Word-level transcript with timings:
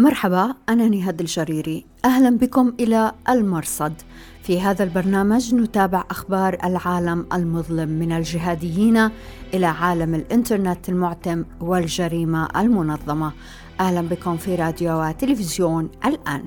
مرحبا 0.00 0.54
أنا 0.68 0.88
نهاد 0.88 1.20
الجريري. 1.20 1.86
أهلا 2.04 2.38
بكم 2.38 2.72
إلى 2.80 3.12
المرصد. 3.28 3.92
في 4.42 4.60
هذا 4.60 4.84
البرنامج 4.84 5.54
نتابع 5.54 6.04
أخبار 6.10 6.58
العالم 6.64 7.26
المظلم 7.32 7.88
من 7.88 8.12
الجهاديين 8.12 9.10
إلى 9.54 9.66
عالم 9.66 10.14
الإنترنت 10.14 10.88
المعتم 10.88 11.44
والجريمة 11.60 12.48
المنظمة. 12.56 13.32
أهلا 13.80 14.00
بكم 14.00 14.36
في 14.36 14.54
راديو 14.54 15.02
وتلفزيون 15.02 15.90
الآن. 16.04 16.44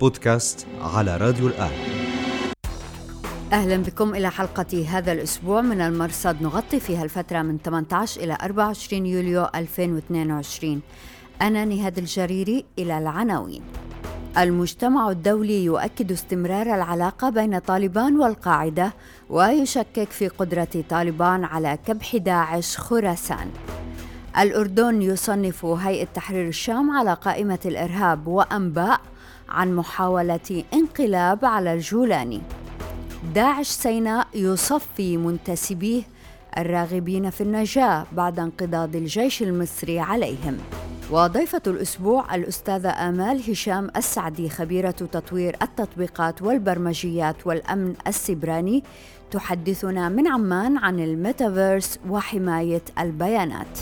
بودكاست 0.00 0.66
على 0.80 1.16
راديو 1.16 1.46
الآن. 1.46 1.72
أهلا 3.52 3.76
بكم 3.76 4.14
إلى 4.14 4.30
حلقة 4.30 4.86
هذا 4.88 5.12
الأسبوع 5.12 5.60
من 5.60 5.80
المرصد. 5.80 6.42
نغطي 6.42 6.80
فيها 6.80 7.04
الفترة 7.04 7.42
من 7.42 7.58
18 7.58 8.20
إلى 8.20 8.38
24 8.42 9.06
يوليو 9.06 9.46
2022 9.54 10.80
أنا 11.42 11.64
نهاد 11.64 11.98
الجريري 11.98 12.64
إلى 12.78 12.98
العناوين. 12.98 13.62
المجتمع 14.38 15.10
الدولي 15.10 15.64
يؤكد 15.64 16.12
استمرار 16.12 16.74
العلاقة 16.74 17.30
بين 17.30 17.58
طالبان 17.58 18.16
والقاعدة 18.16 18.92
ويشكك 19.30 20.10
في 20.10 20.28
قدرة 20.28 20.68
طالبان 20.90 21.44
على 21.44 21.78
كبح 21.86 22.16
داعش 22.16 22.78
خراسان. 22.78 23.50
الأردن 24.38 25.02
يصنف 25.02 25.64
هيئة 25.64 26.08
تحرير 26.14 26.48
الشام 26.48 26.90
على 26.90 27.14
قائمة 27.14 27.58
الإرهاب 27.64 28.26
وأنباء 28.26 29.00
عن 29.48 29.76
محاولة 29.76 30.64
انقلاب 30.74 31.44
على 31.44 31.74
الجولاني 31.74 32.40
داعش 33.34 33.66
سيناء 33.66 34.26
يصفي 34.34 35.16
منتسبيه 35.16 36.02
الراغبين 36.58 37.30
في 37.30 37.40
النجاة 37.40 38.06
بعد 38.12 38.40
انقضاض 38.40 38.96
الجيش 38.96 39.42
المصري 39.42 39.98
عليهم. 40.00 40.58
وضيفة 41.10 41.62
الأسبوع 41.66 42.34
الأستاذة 42.34 43.08
آمال 43.08 43.50
هشام 43.50 43.90
السعدي 43.96 44.50
خبيرة 44.50 44.90
تطوير 44.90 45.56
التطبيقات 45.62 46.42
والبرمجيات 46.42 47.46
والأمن 47.46 47.94
السبراني. 48.06 48.82
تحدثنا 49.30 50.08
من 50.08 50.26
عمان 50.26 50.78
عن 50.78 51.00
الميتافيرس 51.00 51.98
وحماية 52.08 52.82
البيانات. 52.98 53.78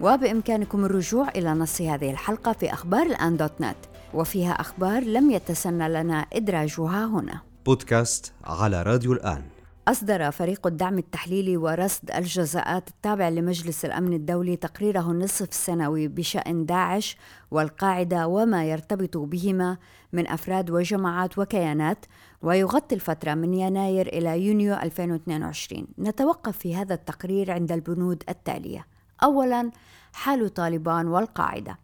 وبإمكانكم 0.00 0.84
الرجوع 0.84 1.28
إلى 1.28 1.50
نص 1.50 1.80
هذه 1.80 2.10
الحلقة 2.10 2.52
في 2.52 2.72
أخبار 2.72 3.06
الآن 3.06 3.36
dot 3.36 3.60
net. 3.60 3.76
وفيها 4.14 4.52
أخبار 4.52 5.02
لم 5.02 5.30
يتسنى 5.30 5.88
لنا 5.88 6.26
إدراجها 6.32 7.06
هنا. 7.06 7.40
بودكاست 7.66 8.32
على 8.44 8.82
راديو 8.82 9.12
الآن. 9.12 9.42
أصدر 9.88 10.30
فريق 10.30 10.66
الدعم 10.66 10.98
التحليلي 10.98 11.56
ورصد 11.56 12.10
الجزاءات 12.10 12.88
التابع 12.88 13.28
لمجلس 13.28 13.84
الأمن 13.84 14.12
الدولي 14.12 14.56
تقريره 14.56 15.10
النصف 15.10 15.48
السنوي 15.48 16.08
بشأن 16.08 16.66
داعش 16.66 17.16
والقاعدة 17.50 18.26
وما 18.26 18.64
يرتبط 18.64 19.16
بهما 19.16 19.76
من 20.12 20.28
أفراد 20.28 20.70
وجماعات 20.70 21.38
وكيانات 21.38 22.06
ويغطي 22.42 22.94
الفترة 22.94 23.34
من 23.34 23.54
يناير 23.54 24.06
إلى 24.06 24.46
يونيو 24.46 24.74
2022 24.74 25.86
نتوقف 25.98 26.58
في 26.58 26.76
هذا 26.76 26.94
التقرير 26.94 27.50
عند 27.50 27.72
البنود 27.72 28.22
التالية. 28.28 28.86
أولاً 29.22 29.70
حال 30.12 30.54
طالبان 30.54 31.06
والقاعدة. 31.06 31.78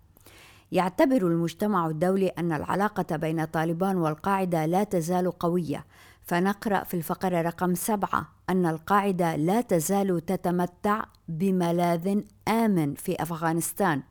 يعتبر 0.72 1.16
المجتمع 1.16 1.86
الدولي 1.86 2.28
أن 2.28 2.52
العلاقة 2.52 3.16
بين 3.16 3.44
طالبان 3.44 3.96
والقاعدة 3.96 4.66
لا 4.66 4.84
تزال 4.84 5.38
قوية 5.38 5.84
فنقرأ 6.24 6.84
في 6.84 6.94
الفقرة 6.94 7.42
رقم 7.42 7.74
سبعة 7.74 8.28
أن 8.50 8.66
القاعدة 8.66 9.36
لا 9.36 9.60
تزال 9.60 10.26
تتمتع 10.26 11.04
بملاذ 11.28 12.20
آمن 12.48 12.94
في 12.94 13.22
أفغانستان. 13.22 14.02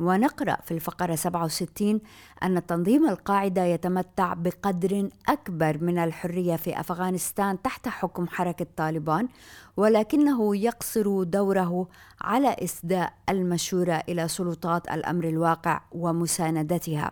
ونقرأ 0.00 0.56
في 0.64 0.70
الفقرة 0.70 1.14
67 1.14 2.00
أن 2.42 2.66
تنظيم 2.66 3.08
القاعدة 3.08 3.64
يتمتع 3.64 4.34
بقدر 4.34 5.08
أكبر 5.28 5.78
من 5.84 5.98
الحرية 5.98 6.56
في 6.56 6.80
أفغانستان 6.80 7.62
تحت 7.62 7.88
حكم 7.88 8.28
حركة 8.28 8.66
طالبان 8.76 9.28
ولكنه 9.76 10.56
يقصر 10.56 11.22
دوره 11.22 11.88
على 12.20 12.56
إسداء 12.64 13.12
المشورة 13.28 14.02
إلى 14.08 14.28
سلطات 14.28 14.88
الأمر 14.88 15.24
الواقع 15.24 15.80
ومساندتها. 15.92 17.10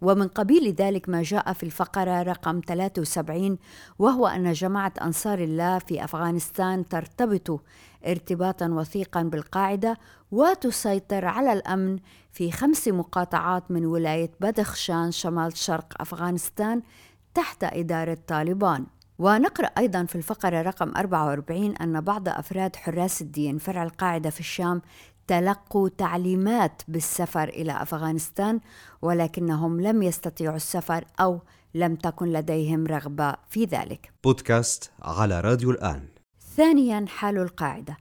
ومن 0.00 0.28
قبيل 0.28 0.74
ذلك 0.74 1.08
ما 1.08 1.22
جاء 1.22 1.52
في 1.52 1.62
الفقرة 1.62 2.22
رقم 2.22 2.60
73 2.66 3.58
وهو 3.98 4.26
أن 4.26 4.52
جماعة 4.52 4.92
أنصار 5.02 5.38
الله 5.38 5.78
في 5.78 6.04
أفغانستان 6.04 6.88
ترتبط 6.88 7.60
ارتباطا 8.06 8.68
وثيقا 8.68 9.22
بالقاعدة 9.22 9.98
وتسيطر 10.30 11.24
على 11.24 11.52
الأمن 11.52 11.98
في 12.32 12.52
خمس 12.52 12.88
مقاطعات 12.88 13.70
من 13.70 13.86
ولاية 13.86 14.30
بدخشان 14.40 15.10
شمال 15.10 15.56
شرق 15.56 15.94
أفغانستان 16.00 16.82
تحت 17.34 17.64
إدارة 17.64 18.18
طالبان. 18.26 18.86
ونقرأ 19.20 19.66
أيضا 19.78 20.04
في 20.04 20.14
الفقرة 20.16 20.62
رقم 20.62 20.92
44 20.96 21.76
أن 21.76 22.00
بعض 22.00 22.28
أفراد 22.28 22.76
حراس 22.76 23.22
الدين 23.22 23.58
فرع 23.58 23.82
القاعدة 23.82 24.30
في 24.30 24.40
الشام 24.40 24.82
تلقوا 25.30 25.88
تعليمات 25.88 26.82
بالسفر 26.88 27.48
إلى 27.48 27.82
أفغانستان 27.82 28.60
ولكنهم 29.02 29.80
لم 29.80 30.02
يستطيعوا 30.02 30.56
السفر 30.56 31.04
أو 31.20 31.40
لم 31.74 31.94
تكن 31.94 32.32
لديهم 32.32 32.86
رغبة 32.86 33.34
في 33.48 33.64
ذلك. 33.64 34.12
بودكاست 34.24 34.90
على 35.02 35.40
راديو 35.40 35.70
الآن. 35.70 36.08
ثانيا 36.56 37.04
حال 37.08 37.38
القاعدة. 37.38 37.96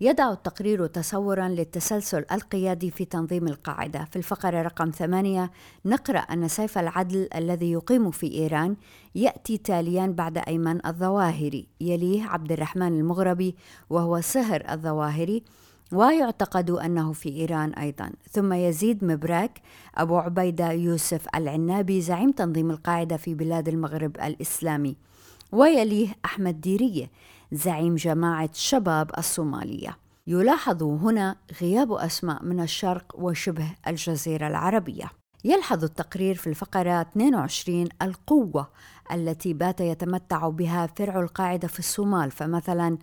يضع 0.00 0.32
التقرير 0.32 0.86
تصورا 0.86 1.48
للتسلسل 1.48 2.24
القيادي 2.32 2.90
في 2.90 3.04
تنظيم 3.04 3.48
القاعدة، 3.48 4.04
في 4.04 4.16
الفقرة 4.16 4.62
رقم 4.62 4.90
ثمانية 4.90 5.50
نقرأ 5.84 6.18
أن 6.18 6.48
سيف 6.48 6.78
العدل 6.78 7.28
الذي 7.34 7.72
يقيم 7.72 8.10
في 8.10 8.32
إيران 8.32 8.76
يأتي 9.14 9.58
تاليا 9.58 10.06
بعد 10.06 10.38
أيمن 10.38 10.86
الظواهري، 10.86 11.68
يليه 11.80 12.24
عبد 12.24 12.52
الرحمن 12.52 13.00
المغربي 13.00 13.56
وهو 13.90 14.20
سهر 14.20 14.64
الظواهري 14.70 15.44
ويعتقد 15.92 16.70
أنه 16.70 17.12
في 17.12 17.28
إيران 17.28 17.72
أيضا. 17.72 18.10
ثم 18.30 18.52
يزيد 18.52 19.04
مبراك 19.04 19.60
أبو 19.94 20.18
عبيدة 20.18 20.72
يوسف 20.72 21.26
العنابي 21.34 22.00
زعيم 22.00 22.30
تنظيم 22.30 22.70
القاعدة 22.70 23.16
في 23.16 23.34
بلاد 23.34 23.68
المغرب 23.68 24.16
الإسلامي. 24.16 24.96
ويليه 25.52 26.08
أحمد 26.24 26.60
ديرية 26.60 27.10
زعيم 27.52 27.94
جماعة 27.94 28.50
شباب 28.52 29.10
الصومالية. 29.18 29.96
يلاحظ 30.26 30.82
هنا 30.82 31.36
غياب 31.60 31.92
أسماء 31.92 32.44
من 32.44 32.60
الشرق 32.60 33.14
وشبه 33.18 33.66
الجزيرة 33.86 34.46
العربية. 34.46 35.10
يلحظ 35.44 35.84
التقرير 35.84 36.34
في 36.34 36.46
الفقرة 36.46 37.00
22 37.00 37.88
القوة 38.02 38.68
التي 39.12 39.54
بات 39.54 39.80
يتمتع 39.80 40.48
بها 40.48 40.86
فرع 40.86 41.20
القاعدة 41.20 41.68
في 41.68 41.78
الصومال. 41.78 42.30
فمثلا 42.30 42.98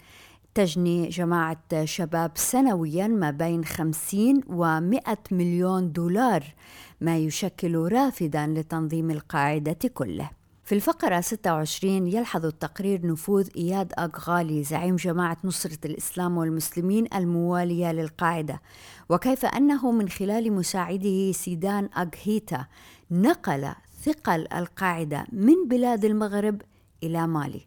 تجني 0.54 1.10
جماعة 1.10 1.86
شباب 1.86 2.32
سنويا 2.36 3.08
ما 3.08 3.32
بين 3.32 3.66
50 3.66 4.42
و 4.48 4.80
100 4.80 5.02
مليون 5.32 5.92
دولار 5.92 6.44
ما 7.02 7.18
يشكل 7.18 7.76
رافدا 7.76 8.48
لتنظيم 8.48 9.12
القاعدة 9.12 9.90
كله. 9.94 10.30
في 10.64 10.76
الفقرة 10.76 11.22
26 11.22 12.08
يلحظ 12.08 12.46
التقرير 12.46 13.08
نفوذ 13.08 13.50
إياد 13.58 13.94
أغالي 14.00 14.64
زعيم 14.64 14.96
جماعة 14.96 15.38
نصرة 15.44 15.78
الإسلام 15.86 16.38
والمسلمين 16.38 17.08
الموالية 17.16 17.92
للقاعدة. 17.92 18.62
وكيف 19.10 19.46
أنه 19.46 19.92
من 19.92 20.10
خلال 20.10 20.54
مساعده 20.54 21.32
سيدان 21.32 21.90
أغهيتا 21.98 22.66
نقل 23.12 23.74
ثقل 24.04 24.48
القاعدة 24.54 25.26
من 25.32 25.68
بلاد 25.68 26.06
المغرب 26.06 26.62
إلى 27.04 27.28
مالي. 27.28 27.62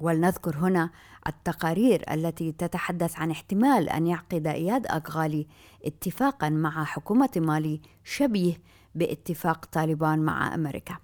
ولنذكر 0.00 0.56
هنا 0.56 0.90
التقارير 1.28 2.04
التي 2.10 2.52
تتحدث 2.52 3.18
عن 3.18 3.30
احتمال 3.30 3.88
أن 3.88 4.06
يعقد 4.06 4.46
إياد 4.46 4.86
أغالي 4.86 5.46
اتفاقا 5.84 6.48
مع 6.48 6.84
حكومة 6.84 7.30
مالي 7.36 7.80
شبيه 8.04 8.54
باتفاق 8.94 9.64
طالبان 9.64 10.18
مع 10.18 10.54
أمريكا. 10.54 10.96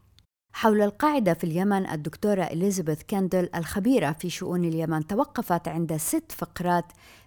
حول 0.52 0.82
القاعدة 0.82 1.34
في 1.34 1.44
اليمن 1.44 1.86
الدكتورة 1.86 2.42
إليزابيث 2.42 3.02
كاندل 3.02 3.48
الخبيرة 3.54 4.12
في 4.12 4.30
شؤون 4.30 4.64
اليمن 4.64 5.06
توقفت 5.06 5.68
عند 5.68 5.96
ست 5.96 6.32
فقرات 6.32 6.84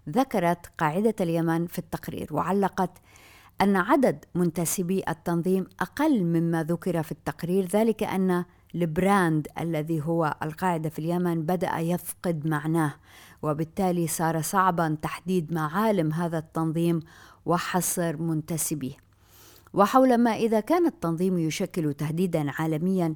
ذكرت 0.09 0.65
قاعدة 0.77 1.15
اليمن 1.21 1.67
في 1.67 1.79
التقرير 1.79 2.27
وعلقت 2.31 2.91
أن 3.61 3.75
عدد 3.75 4.25
منتسبي 4.35 5.03
التنظيم 5.09 5.67
أقل 5.79 6.23
مما 6.23 6.63
ذكر 6.63 7.03
في 7.03 7.11
التقرير 7.11 7.65
ذلك 7.65 8.03
أن 8.03 8.45
ال 8.75 8.87
brand 8.87 9.47
الذي 9.59 10.01
هو 10.01 10.35
القاعدة 10.43 10.89
في 10.89 10.99
اليمن 10.99 11.41
بدأ 11.41 11.77
يفقد 11.77 12.47
معناه 12.47 12.93
وبالتالي 13.41 14.07
صار 14.07 14.41
صعبا 14.41 14.97
تحديد 15.01 15.53
معالم 15.53 16.13
هذا 16.13 16.37
التنظيم 16.37 16.99
وحصر 17.45 18.17
منتسبيه. 18.17 18.97
وحول 19.73 20.17
ما 20.17 20.31
إذا 20.31 20.59
كان 20.59 20.85
التنظيم 20.85 21.37
يشكل 21.37 21.93
تهديدا 21.93 22.51
عالميا 22.51 23.15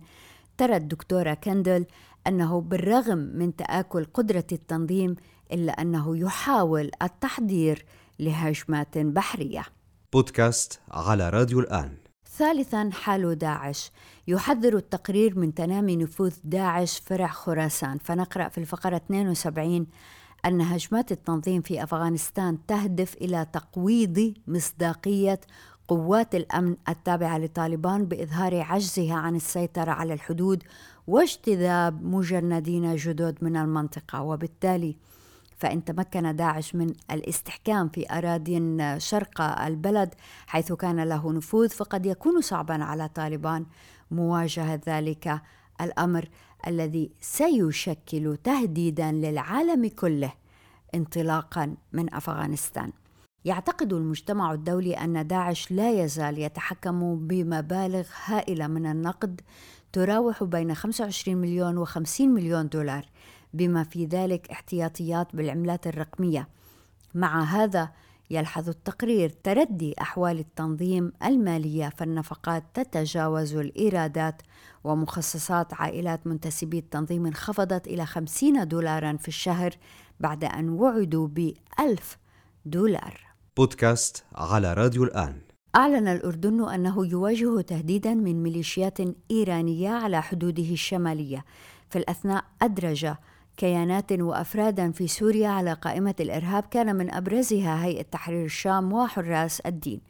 ترى 0.58 0.76
الدكتورة 0.76 1.34
كندل 1.34 1.86
أنه 2.28 2.62
بالرغم 2.62 3.18
من 3.18 3.56
تآكل 3.56 4.06
قدرة 4.06 4.48
التنظيم 4.52 5.16
إلا 5.52 5.72
أنه 5.72 6.18
يحاول 6.18 6.92
التحضير 7.02 7.86
لهجمات 8.20 8.98
بحرية. 8.98 9.66
بودكاست 10.14 10.80
على 10.92 11.30
راديو 11.30 11.60
الآن. 11.60 12.09
ثالثا 12.40 12.90
حال 12.94 13.36
داعش. 13.38 13.92
يحذر 14.28 14.78
التقرير 14.78 15.40
من 15.40 15.54
تنامي 15.54 15.96
نفوذ 15.96 16.34
داعش 16.44 17.00
فرع 17.00 17.28
خراسان. 17.28 17.98
فنقرأ 17.98 18.50
في 18.50 18.58
الفقرة 18.58 18.96
72 18.96 19.88
أن 20.46 20.62
هجمات 20.62 21.12
التنظيم 21.12 21.62
في 21.62 21.84
أفغانستان 21.84 22.66
تهدف 22.68 23.16
إلى 23.16 23.48
تقويض 23.54 24.34
مصداقية 24.48 25.40
قوات 25.88 26.36
الأمن 26.36 26.76
التابعة 26.90 27.38
لطالبان 27.38 28.06
بإظهار 28.06 28.62
عجزها 28.62 29.16
عن 29.16 29.36
السيطرة 29.36 29.92
على 29.92 30.14
الحدود 30.14 30.64
واجتذاب 31.08 32.04
مجندين 32.06 32.96
جدد 32.96 33.38
من 33.42 33.58
المنطقة. 33.58 34.22
وبالتالي 34.22 34.96
فإن 35.60 35.86
تمكن 35.86 36.36
داعش 36.36 36.76
من 36.76 36.94
الاستحكام 37.12 37.90
في 37.90 38.12
أراضي 38.12 38.78
شرق 39.00 39.42
البلد 39.42 40.16
حيث 40.48 40.74
كان 40.74 41.04
له 41.04 41.34
نفوذ 41.34 41.70
فقد 41.70 42.06
يكون 42.06 42.42
صعبا 42.42 42.84
على 42.84 43.08
طالبان 43.08 43.66
مواجهة 44.12 44.82
ذلك 44.88 45.42
الأمر 45.82 46.30
الذي 46.68 47.12
سيشكل 47.22 48.38
تهديدا 48.44 49.12
للعالم 49.12 49.88
كله 49.88 50.34
انطلاقا 50.96 51.76
من 51.94 52.14
أفغانستان. 52.14 52.92
يعتقد 53.46 53.94
المجتمع 53.94 54.54
الدولي 54.54 54.94
أن 54.94 55.28
داعش 55.28 55.72
لا 55.72 56.04
يزال 56.04 56.38
يتحكم 56.38 57.28
بمبالغ 57.28 58.08
هائلة 58.26 58.68
من 58.68 58.86
النقد 58.86 59.42
تراوح 59.92 60.44
بين 60.44 60.76
25 60.76 61.38
مليون 61.38 61.86
و50 61.86 62.22
مليون 62.22 62.68
دولار. 62.68 63.06
بما 63.54 63.84
في 63.84 64.06
ذلك 64.06 64.52
احتياطيات 64.52 65.36
بالعملات 65.36 65.88
الرقمية 65.88 66.48
مع 67.14 67.44
هذا 67.44 67.90
يلحظ 68.32 68.70
التقرير 68.70 69.30
تردي 69.30 69.96
أحوال 70.02 70.40
التنظيم 70.40 71.12
المالية 71.24 71.90
فالنفقات 71.90 72.64
تتجاوز 72.74 73.56
الإيرادات 73.56 74.42
ومخصصات 74.84 75.74
عائلات 75.74 76.28
منتسبي 76.28 76.80
التنظيم 76.80 77.26
انخفضت 77.26 77.88
إلى 77.88 78.06
50 78.06 78.68
دولارا 78.68 79.18
في 79.18 79.28
الشهر 79.28 79.72
بعد 80.20 80.44
أن 80.44 80.70
وعدوا 80.70 81.28
ب 81.28 81.54
1000 81.80 82.18
دولار. 82.66 83.20
بودكاست 83.58 84.24
على 84.36 84.74
راديو 84.74 85.04
الآن. 85.04 85.42
أعلن 85.76 86.08
الأردن 86.08 86.70
أنه 86.70 87.08
يواجه 87.08 87.62
تهديدا 87.62 88.14
من 88.14 88.44
ميليشيات 88.44 88.98
إيرانية 89.32 89.90
على 89.90 90.22
حدوده 90.22 90.64
الشمالية 90.72 91.46
في 91.90 92.00
الأثناء 92.00 92.44
أدرج 92.62 93.14
كيانات 93.60 94.12
وأفرادا 94.12 94.92
في 94.92 95.08
سوريا 95.08 95.48
على 95.48 95.74
قائمة 95.74 96.16
الإرهاب 96.20 96.64
كان 96.64 96.96
من 96.96 97.14
أبرزها 97.14 97.86
هيئة 97.86 98.02
تحرير 98.02 98.46
الشام 98.46 98.94
وحراس 98.94 99.60
الدين. 99.60 100.02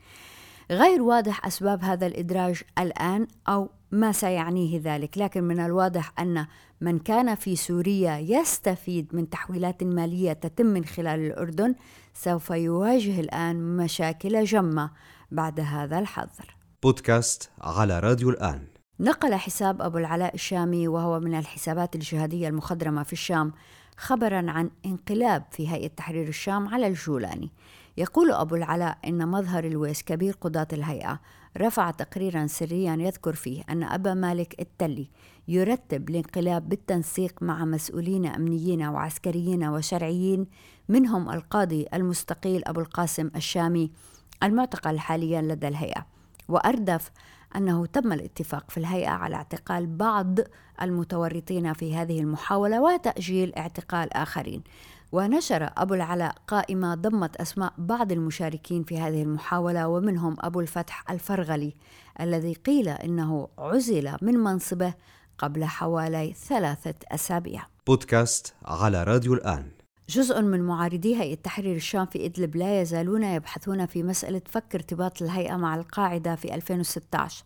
غير 0.72 1.02
واضح 1.02 1.46
أسباب 1.46 1.84
هذا 1.84 2.08
الإدراج 2.08 2.62
الآن 2.80 3.28
أو 3.48 3.70
ما 3.92 4.12
سيعنيه 4.12 4.82
ذلك، 4.84 5.18
لكن 5.18 5.44
من 5.44 5.60
الواضح 5.60 6.14
أن 6.20 6.46
من 6.82 7.00
كان 7.00 7.36
في 7.36 7.56
سوريا 7.56 8.18
يستفيد 8.18 9.16
من 9.16 9.30
تحويلات 9.30 9.84
مالية 9.84 10.34
تتم 10.34 10.66
من 10.66 10.86
خلال 10.86 11.20
الأردن 11.20 11.76
سوف 12.14 12.50
يواجه 12.50 13.20
الآن 13.20 13.78
مشاكل 13.78 14.44
جمة 14.44 14.92
بعد 15.32 15.60
هذا 15.60 16.00
الحظر. 16.00 16.56
بودكاست 16.84 17.50
على 17.62 18.00
راديو 18.00 18.30
الآن. 18.30 18.79
نقل 19.02 19.36
حساب 19.36 19.82
أبو 19.82 19.98
العلاء 19.98 20.36
الشامي 20.36 20.88
وهو 20.88 21.20
من 21.20 21.36
الحسابات 21.36 21.96
الجهادية 21.96 22.48
المخضرمة 22.48 23.04
في 23.04 23.14
الشام 23.14 23.54
خبرا 23.98 24.52
عن 24.52 24.70
انقلاب 24.86 25.44
في 25.52 25.70
هيئة 25.70 25.88
تحرير 25.88 26.28
الشام 26.28 26.68
على 26.68 26.88
الجولاني. 26.88 27.52
يقول 27.98 28.32
أبو 28.32 28.56
العلاء 28.56 28.98
إن 29.08 29.28
مظهر 29.28 29.64
الويس 29.64 30.04
كبير 30.04 30.38
قضاة 30.42 30.68
الهيئة 30.74 31.20
رفع 31.58 31.92
تقريرا 31.92 32.48
سريا 32.48 32.96
يذكر 32.96 33.34
فيه 33.34 33.64
أن 33.70 33.84
أبا 33.84 34.14
مالك 34.14 34.62
التلي 34.62 35.10
يرتب 35.48 36.10
الانقلاب 36.10 36.70
بالتنسيق 36.70 37.44
مع 37.44 37.66
مسؤولين 37.66 38.26
أمنيين 38.26 38.84
وعسكريين 38.84 39.64
وشرعيين 39.64 40.48
منهم 40.90 41.30
القاضي 41.30 41.86
المستقيل 41.94 42.66
أبو 42.66 42.82
القاسم 42.82 43.30
الشامي 43.36 43.92
المعتقل 44.44 45.00
حاليا 45.00 45.42
لدى 45.42 45.68
الهيئة. 45.68 46.06
وأردف 46.50 47.12
أنه 47.56 47.86
تم 47.86 48.14
الاتفاق 48.14 48.72
في 48.72 48.78
الهيئة 48.78 49.10
على 49.10 49.36
اعتقال 49.36 49.98
بعض 49.98 50.40
المتورطين 50.82 51.74
في 51.74 51.96
هذه 51.96 52.20
المحاولة 52.20 52.82
وتأجيل 52.82 53.56
اعتقال 53.56 54.14
آخرين. 54.14 54.64
ونشر 55.12 55.70
أبو 55.78 55.94
العلاء 55.94 56.36
قائمة 56.48 56.96
ضمت 56.96 57.36
أسماء 57.36 57.74
بعض 57.78 58.12
المشاركين 58.12 58.84
في 58.84 59.00
هذه 59.00 59.24
المحاولة 59.24 59.88
ومنهم 59.88 60.36
أبو 60.40 60.60
الفتح 60.60 61.12
الفرغلي 61.12 61.76
الذي 62.20 62.54
قيل 62.54 62.90
إنه 62.90 63.48
عزل 63.58 64.12
من 64.22 64.34
منصبه 64.38 64.94
قبل 65.38 65.66
حوالي 65.66 66.34
ثلاثة 66.34 66.96
أسابيع. 67.12 67.64
بودكاست 67.88 68.54
على 68.66 69.04
راديو 69.04 69.34
الآن. 69.34 69.79
جزء 70.10 70.42
من 70.42 70.62
معارضي 70.62 71.16
هيئة 71.16 71.36
تحرير 71.36 71.76
الشام 71.76 72.06
في 72.06 72.26
إدلب 72.26 72.56
لا 72.56 72.82
يزالون 72.82 73.24
يبحثون 73.24 73.86
في 73.86 74.04
مسألة 74.04 74.42
فك 74.46 74.76
ارتباط 74.76 75.22
الهيئة 75.22 75.56
مع 75.56 75.76
القاعدة 75.76 76.36
في 76.36 76.56
2016 76.56 77.44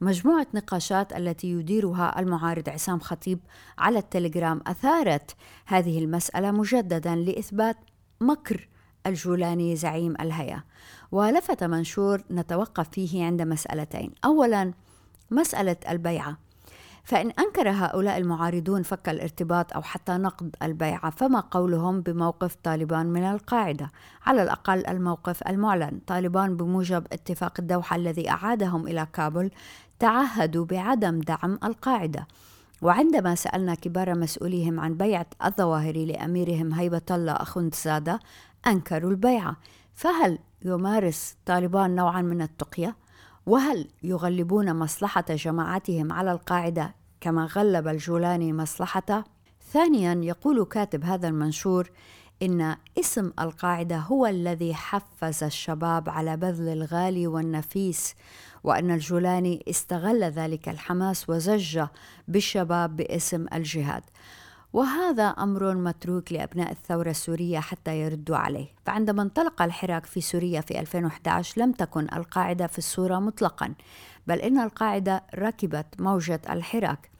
مجموعة 0.00 0.46
نقاشات 0.54 1.12
التي 1.12 1.50
يديرها 1.50 2.20
المعارض 2.20 2.68
عصام 2.68 3.00
خطيب 3.00 3.38
على 3.78 3.98
التليجرام 3.98 4.60
أثارت 4.66 5.36
هذه 5.66 5.98
المسألة 5.98 6.50
مجددا 6.50 7.14
لإثبات 7.14 7.76
مكر 8.20 8.68
الجولاني 9.06 9.76
زعيم 9.76 10.14
الهيئة. 10.20 10.64
ولفت 11.12 11.64
منشور 11.64 12.22
نتوقف 12.30 12.88
فيه 12.88 13.24
عند 13.24 13.42
مسألتين. 13.42 14.12
أولا 14.24 14.72
مسألة 15.30 15.76
البيعة. 15.88 16.38
فإن 17.10 17.30
أنكر 17.30 17.70
هؤلاء 17.70 18.18
المعارضون 18.18 18.82
فك 18.82 19.08
الارتباط 19.08 19.72
أو 19.72 19.82
حتى 19.82 20.12
نقد 20.12 20.56
البيعة 20.62 21.10
فما 21.10 21.40
قولهم 21.40 22.00
بموقف 22.00 22.56
طالبان 22.62 23.06
من 23.06 23.22
القاعدة؟ 23.22 23.90
على 24.26 24.42
الأقل 24.42 24.86
الموقف 24.86 25.48
المعلن. 25.48 26.00
طالبان 26.06 26.56
بموجب 26.56 27.06
اتفاق 27.12 27.52
الدوحة 27.58 27.96
الذي 27.96 28.30
أعادهم 28.30 28.86
إلى 28.86 29.06
كابل 29.12 29.50
تعهدوا 29.98 30.64
بعدم 30.64 31.20
دعم 31.20 31.58
القاعدة. 31.64 32.26
وعندما 32.82 33.34
سألنا 33.34 33.74
كبار 33.74 34.18
مسؤوليهم 34.18 34.80
عن 34.80 34.94
بيعة 34.94 35.26
الظواهر 35.44 35.96
لأميرهم 35.96 36.72
هيبة 36.72 37.02
الله 37.10 37.32
أخندزادة 37.32 38.20
أنكروا 38.66 39.10
البيعة. 39.10 39.56
فهل 39.94 40.38
يمارس 40.64 41.36
طالبان 41.46 41.94
نوعا 41.94 42.22
من 42.22 42.42
التقية؟ 42.42 42.96
وهل 43.46 43.88
يغلبون 44.02 44.76
مصلحة 44.76 45.24
جماعتهم 45.30 46.12
على 46.12 46.32
القاعدة 46.32 46.99
كما 47.20 47.44
غلب 47.44 47.88
الجولاني 47.88 48.52
مصلحته؟ 48.52 49.24
ثانيا 49.72 50.20
يقول 50.24 50.64
كاتب 50.64 51.04
هذا 51.04 51.28
المنشور 51.28 51.90
إن 52.42 52.76
اسم 52.98 53.32
القاعدة 53.40 53.96
هو 53.96 54.26
الذي 54.26 54.74
حفز 54.74 55.44
الشباب 55.44 56.08
على 56.08 56.36
بذل 56.36 56.68
الغالي 56.68 57.26
والنفيس 57.26 58.14
وأن 58.64 58.90
الجولاني 58.90 59.64
استغل 59.70 60.24
ذلك 60.24 60.68
الحماس 60.68 61.30
وزج 61.30 61.86
بالشباب 62.28 62.96
باسم 62.96 63.46
الجهاد. 63.52 64.02
وهذا 64.72 65.24
أمر 65.24 65.74
متروك 65.74 66.32
لأبناء 66.32 66.72
الثورة 66.72 67.10
السورية 67.10 67.58
حتى 67.58 68.00
يردوا 68.00 68.36
عليه، 68.36 68.66
فعندما 68.86 69.22
انطلق 69.22 69.62
الحراك 69.62 70.06
في 70.06 70.20
سوريا 70.20 70.60
في 70.60 70.80
2011 70.80 71.60
لم 71.60 71.72
تكن 71.72 72.06
القاعدة 72.16 72.66
في 72.66 72.78
الصورة 72.78 73.18
مطلقا، 73.18 73.74
بل 74.26 74.38
إن 74.38 74.58
القاعدة 74.58 75.22
ركبت 75.34 75.86
موجة 75.98 76.40
الحراك، 76.50 77.10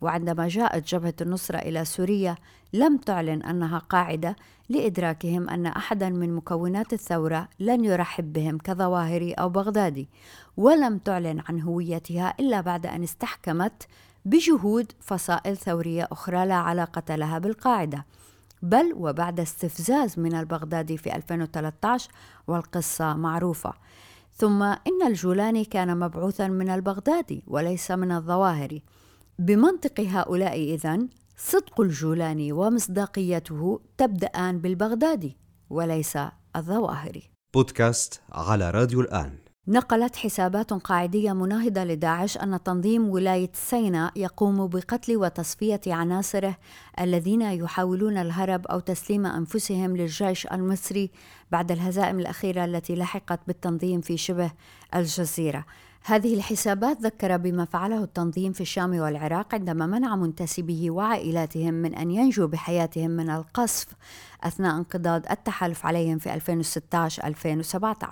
وعندما 0.00 0.48
جاءت 0.48 0.94
جبهة 0.94 1.14
النصره 1.20 1.58
إلى 1.58 1.84
سوريا 1.84 2.36
لم 2.72 2.96
تعلن 2.96 3.42
أنها 3.42 3.78
قاعدة 3.78 4.36
لإدراكهم 4.68 5.48
أن 5.48 5.66
احدا 5.66 6.08
من 6.08 6.34
مكونات 6.34 6.92
الثورة 6.92 7.48
لن 7.60 7.84
يرحب 7.84 8.32
بهم 8.32 8.58
كظواهري 8.58 9.32
أو 9.32 9.48
بغدادي، 9.48 10.08
ولم 10.56 10.98
تعلن 10.98 11.42
عن 11.48 11.60
هويتها 11.60 12.34
إلا 12.40 12.60
بعد 12.60 12.86
أن 12.86 13.02
استحكمت 13.02 13.86
بجهود 14.24 14.92
فصائل 15.00 15.56
ثورية 15.56 16.08
أخرى 16.12 16.46
لا 16.46 16.54
علاقة 16.54 17.16
لها 17.16 17.38
بالقاعدة. 17.38 18.06
بل 18.62 18.92
وبعد 18.96 19.40
استفزاز 19.40 20.18
من 20.18 20.34
البغدادي 20.34 20.96
في 20.96 21.16
2013 21.16 22.10
والقصة 22.46 23.14
معروفة. 23.14 23.74
ثم 24.38 24.62
إن 24.62 25.06
الجولاني 25.06 25.64
كان 25.64 25.98
مبعوثا 25.98 26.48
من 26.48 26.68
البغدادي 26.68 27.44
وليس 27.46 27.90
من 27.90 28.12
الظواهري 28.12 28.82
بمنطق 29.38 30.00
هؤلاء 30.00 30.74
إذن 30.74 31.08
صدق 31.36 31.80
الجولاني 31.80 32.52
ومصداقيته 32.52 33.80
تبدأان 33.98 34.58
بالبغدادي 34.58 35.36
وليس 35.70 36.18
الظواهري 36.56 37.22
بودكاست 37.54 38.20
على 38.32 38.70
راديو 38.70 39.00
الآن. 39.00 39.47
نقلت 39.70 40.16
حسابات 40.16 40.72
قاعدية 40.72 41.32
مناهضة 41.32 41.84
لداعش 41.84 42.36
أن 42.36 42.62
تنظيم 42.62 43.08
ولاية 43.08 43.50
سيناء 43.54 44.12
يقوم 44.16 44.66
بقتل 44.66 45.16
وتصفية 45.16 45.80
عناصره 45.86 46.56
الذين 47.00 47.42
يحاولون 47.42 48.18
الهرب 48.18 48.66
أو 48.66 48.80
تسليم 48.80 49.26
أنفسهم 49.26 49.96
للجيش 49.96 50.46
المصري 50.46 51.10
بعد 51.52 51.72
الهزائم 51.72 52.20
الأخيرة 52.20 52.64
التي 52.64 52.94
لحقت 52.94 53.40
بالتنظيم 53.46 54.00
في 54.00 54.16
شبه 54.16 54.50
الجزيرة. 54.94 55.64
هذه 56.08 56.34
الحسابات 56.34 57.00
ذكر 57.00 57.36
بما 57.36 57.64
فعله 57.64 58.04
التنظيم 58.04 58.52
في 58.52 58.60
الشام 58.60 58.98
والعراق 58.98 59.54
عندما 59.54 59.86
منع 59.86 60.16
منتسبيه 60.16 60.90
وعائلاتهم 60.90 61.74
من 61.74 61.94
أن 61.94 62.10
ينجوا 62.10 62.46
بحياتهم 62.46 63.10
من 63.10 63.30
القصف 63.30 63.86
أثناء 64.44 64.76
انقضاض 64.76 65.22
التحالف 65.30 65.86
عليهم 65.86 66.18
في 66.18 66.40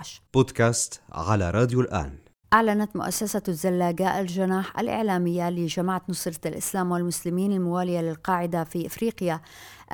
2016-2017 0.02 0.20
بودكاست 0.34 1.00
على 1.12 1.50
راديو 1.50 1.80
الآن. 1.80 2.12
أعلنت 2.52 2.96
مؤسسة 2.96 3.42
الزلاقاء 3.48 4.20
الجناح 4.20 4.78
الإعلامية 4.78 5.50
لجماعة 5.50 6.02
نصرة 6.08 6.48
الإسلام 6.48 6.90
والمسلمين 6.90 7.52
الموالية 7.52 8.00
للقاعدة 8.00 8.64
في 8.64 8.86
إفريقيا 8.86 9.40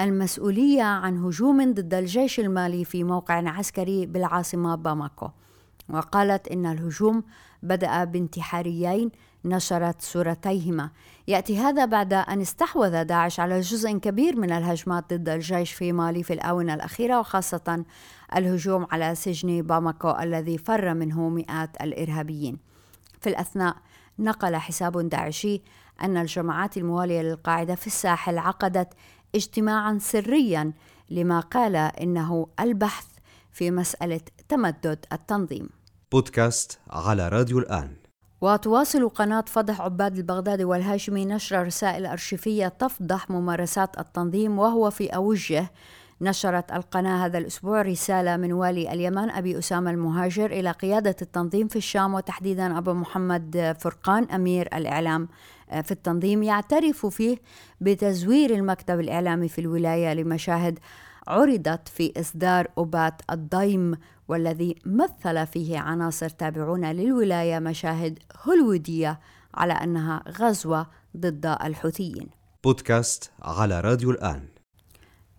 المسؤولية 0.01 0.83
عن 0.83 1.25
هجوم 1.25 1.75
ضد 1.75 1.95
الجيش 1.95 2.41
المالي 2.41 2.85
في 2.85 3.05
موقع 3.05 3.49
عسكري 3.49 4.07
بالعاصمة 4.07 4.75
باماكو. 4.75 5.29
وقالت 5.89 6.49
إن 6.49 6.67
الهجوم 6.67 7.23
بدأ 7.63 8.05
بانتحاريين 8.05 9.11
نشرت 9.45 10.03
صورتيهما. 10.03 10.91
يأتي 11.29 11.59
هذا 11.59 11.85
بعد 11.85 12.13
أن 12.13 12.41
استحوذ 12.41 13.05
داعش 13.05 13.41
على 13.41 13.61
جزء 13.61 13.99
كبير 13.99 14.37
من 14.37 14.53
الهجمات 14.53 15.15
ضد 15.15 15.29
الجيش 15.29 15.73
في 15.73 15.93
مالي 15.93 16.23
في 16.23 16.33
الآونة 16.33 16.75
الأخيرة 16.75 17.21
وخاصة 17.21 17.85
الهجوم 18.37 18.87
على 18.93 19.15
سجن 19.15 19.63
باماكو 19.63 20.11
الذي 20.11 20.59
فر 20.59 20.95
منه 20.95 21.29
مئات 21.29 21.83
الإرهابيين. 21.83 22.59
في 23.21 23.29
الأثناء 23.29 23.77
نقل 24.19 24.57
حساب 24.57 25.09
داعشي 25.09 25.63
أن 26.03 26.17
الجماعات 26.17 26.77
الموالية 26.77 27.23
للقاعدة 27.23 27.75
في 27.75 27.87
الساحل 27.87 28.39
عقدت 28.39 28.89
اجتماعا 29.35 29.99
سريا 30.01 30.73
لما 31.11 31.41
قال 31.41 31.77
إنه 31.77 32.47
البحث 32.61 33.07
في 33.53 33.71
مسألة 33.71 34.21
تمدد 34.49 35.05
التنظيم. 35.13 35.69
بودكاست 36.13 36.79
على 36.91 37.29
راديو 37.29 37.59
الآن. 37.59 37.91
وتواصل 38.41 39.09
قناة 39.09 39.45
فضح 39.47 39.81
عباد 39.81 40.17
البغدادي 40.17 40.65
والهاشمي 40.65 41.25
نشر 41.25 41.67
رسائل 41.67 42.07
أرشيفية 42.07 42.69
تفضح 42.69 43.31
ممارسات 43.31 43.99
التنظيم 43.99 44.59
وهو 44.59 44.91
في 44.91 45.07
أوجه. 45.09 45.71
نشرت 46.21 46.73
القناة 46.73 47.27
هذا 47.27 47.39
الأسبوع 47.39 47.83
رسالة 47.83 48.37
من 48.37 48.53
والي 48.53 48.93
اليمن 48.93 49.31
أبي 49.31 49.59
أسامة 49.59 49.91
المهاجر 49.91 50.47
إلى 50.47 50.71
قيادة 50.71 51.17
التنظيم 51.23 51.69
في 51.69 51.77
الشام 51.77 52.15
وتحديدا 52.15 52.79
أبو 52.79 52.93
محمد 52.93 53.77
فرقان 53.81 54.25
أمير 54.25 54.69
الإعلام. 54.75 55.29
في 55.83 55.91
التنظيم 55.91 56.43
يعترف 56.43 57.07
فيه 57.07 57.37
بتزوير 57.81 58.55
المكتب 58.55 59.01
الإعلامي 59.01 59.49
في 59.49 59.61
الولاية 59.61 60.15
لمشاهد 60.15 60.79
عرضت 61.29 61.89
في 61.89 62.13
إصدار 62.21 62.69
أوبات 62.79 63.23
الضيم 63.31 63.95
والذي 64.33 64.75
مثل 64.87 65.47
فيه 65.47 65.79
عناصر 65.79 66.29
تابعون 66.29 66.85
للولاية 66.85 67.59
مشاهد 67.59 68.19
هوليوودية 68.43 69.21
على 69.55 69.73
أنها 69.73 70.23
غزوة 70.29 70.87
ضد 71.17 71.47
الحوثيين. 71.47 72.31
بودكاست 72.65 73.31
على 73.43 73.81
راديو 73.81 74.11
الآن. 74.11 74.49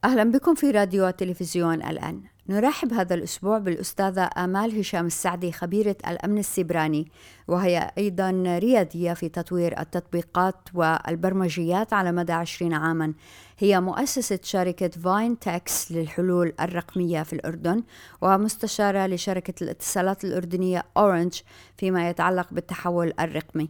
أهلا 0.04 0.24
بكم 0.24 0.56
في 0.56 0.72
راديو 0.72 1.08
وتلفزيون 1.08 1.84
الآن. 1.84 2.24
نرحب 2.50 2.94
هذا 2.94 3.16
الأسبوع 3.16 3.58
بالأستاذة 3.58 4.30
آمال 4.38 4.80
هشام 4.80 5.06
السعدي 5.06 5.52
خبيرة 5.52 5.96
الأمن 6.08 6.38
السبراني 6.38 7.12
وهي 7.48 7.92
أيضا 7.98 8.32
ريادية 8.60 9.14
في 9.14 9.30
تطوير 9.30 9.80
التطبيقات 9.80 10.56
والبرمجيات 10.74 11.94
على 11.94 12.12
مدى 12.12 12.34
عشرين 12.34 12.74
عاما. 12.74 13.14
هي 13.58 13.82
مؤسسة 13.82 14.40
شركة 14.44 14.88
فاين 14.88 15.40
تاكس 15.40 15.92
للحلول 15.92 16.54
الرقمية 16.60 17.24
في 17.24 17.34
الأردن 17.34 17.84
ومستشارة 18.22 19.08
لشركة 19.08 19.64
الاتصالات 19.64 20.24
الأردنية 20.24 20.86
أورنج 20.98 21.34
فيما 21.78 22.10
يتعلق 22.10 22.48
بالتحول 22.52 23.14
الرقمي. 23.20 23.70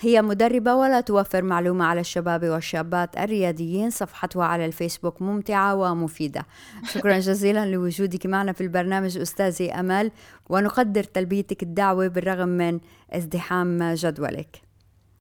هي 0.00 0.22
مدربة 0.22 0.74
ولا 0.74 1.00
توفر 1.00 1.42
معلومة 1.42 1.84
على 1.84 2.00
الشباب 2.00 2.44
والشابات 2.44 3.18
الرياديين 3.18 3.90
صفحتها 3.90 4.44
على 4.44 4.66
الفيسبوك 4.66 5.22
ممتعة 5.22 5.74
ومفيدة. 5.74 6.46
شكرا 6.84 7.18
جزيلا 7.18 7.66
لوجودك 7.66 8.26
معنا 8.26 8.52
في 8.52 8.60
البرنامج 8.60 9.18
أستاذي 9.18 9.72
أمل 9.72 10.10
ونقدر 10.50 11.04
تلبيتك 11.04 11.62
الدعوة 11.62 12.08
بالرغم 12.08 12.48
من 12.48 12.80
ازدحام 13.10 13.94
جدولك. 13.94 14.62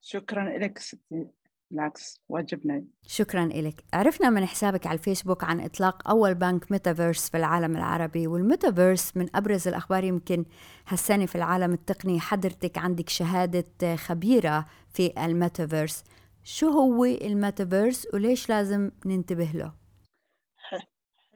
شكرا 0.02 0.58
لك 0.58 0.78
ستي. 0.78 1.28
بالعكس 1.72 2.22
واجبنا. 2.30 2.84
شكرا 3.08 3.46
لك 3.46 3.84
عرفنا 3.94 4.30
من 4.30 4.46
حسابك 4.46 4.88
على 4.88 4.98
الفيسبوك 4.98 5.44
عن 5.44 5.60
إطلاق 5.60 6.10
أول 6.10 6.36
بنك 6.36 6.72
ميتافيرس 6.72 7.30
في 7.30 7.38
العالم 7.38 7.78
العربي 7.78 8.28
والميتافيرس 8.28 9.18
من 9.18 9.36
أبرز 9.36 9.68
الأخبار 9.68 10.04
يمكن 10.04 10.46
هالسنة 10.88 11.26
في 11.26 11.36
العالم 11.36 11.74
التقني. 11.74 12.20
حضرتك 12.20 12.78
عندك 12.78 13.10
شهادة 13.10 13.96
خبيرة 13.96 14.66
في 14.94 15.26
الميتافيرس. 15.26 16.04
شو 16.44 16.68
هو 16.68 17.06
الميتافيرس 17.06 18.08
وليش 18.14 18.50
لازم 18.50 18.92
ننتبه 19.06 19.52
له؟ 19.54 19.85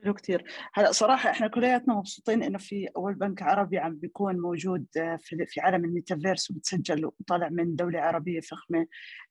حلو 0.04 0.14
كثير 0.14 0.44
هلأ 0.74 0.92
صراحة 0.92 1.30
إحنا 1.30 1.48
كلياتنا 1.48 1.94
مبسوطين 1.94 2.44
إنه 2.44 2.58
في 2.58 2.90
أول 2.98 3.14
بنك 3.14 3.42
عربي 3.42 3.78
عم 3.78 3.96
بيكون 3.96 4.40
موجود 4.40 4.86
آه، 4.98 5.20
في 5.22 5.62
عالم 5.62 5.86
الميتافيرس 5.86 6.52
وبتسجل 6.52 7.06
وطالع 7.06 7.50
من 7.50 7.76
دولة 7.76 8.00
عربية 8.00 8.40
فخمة 8.40 8.88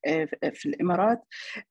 آه، 0.07 0.27
في 0.53 0.65
الإمارات. 0.65 1.25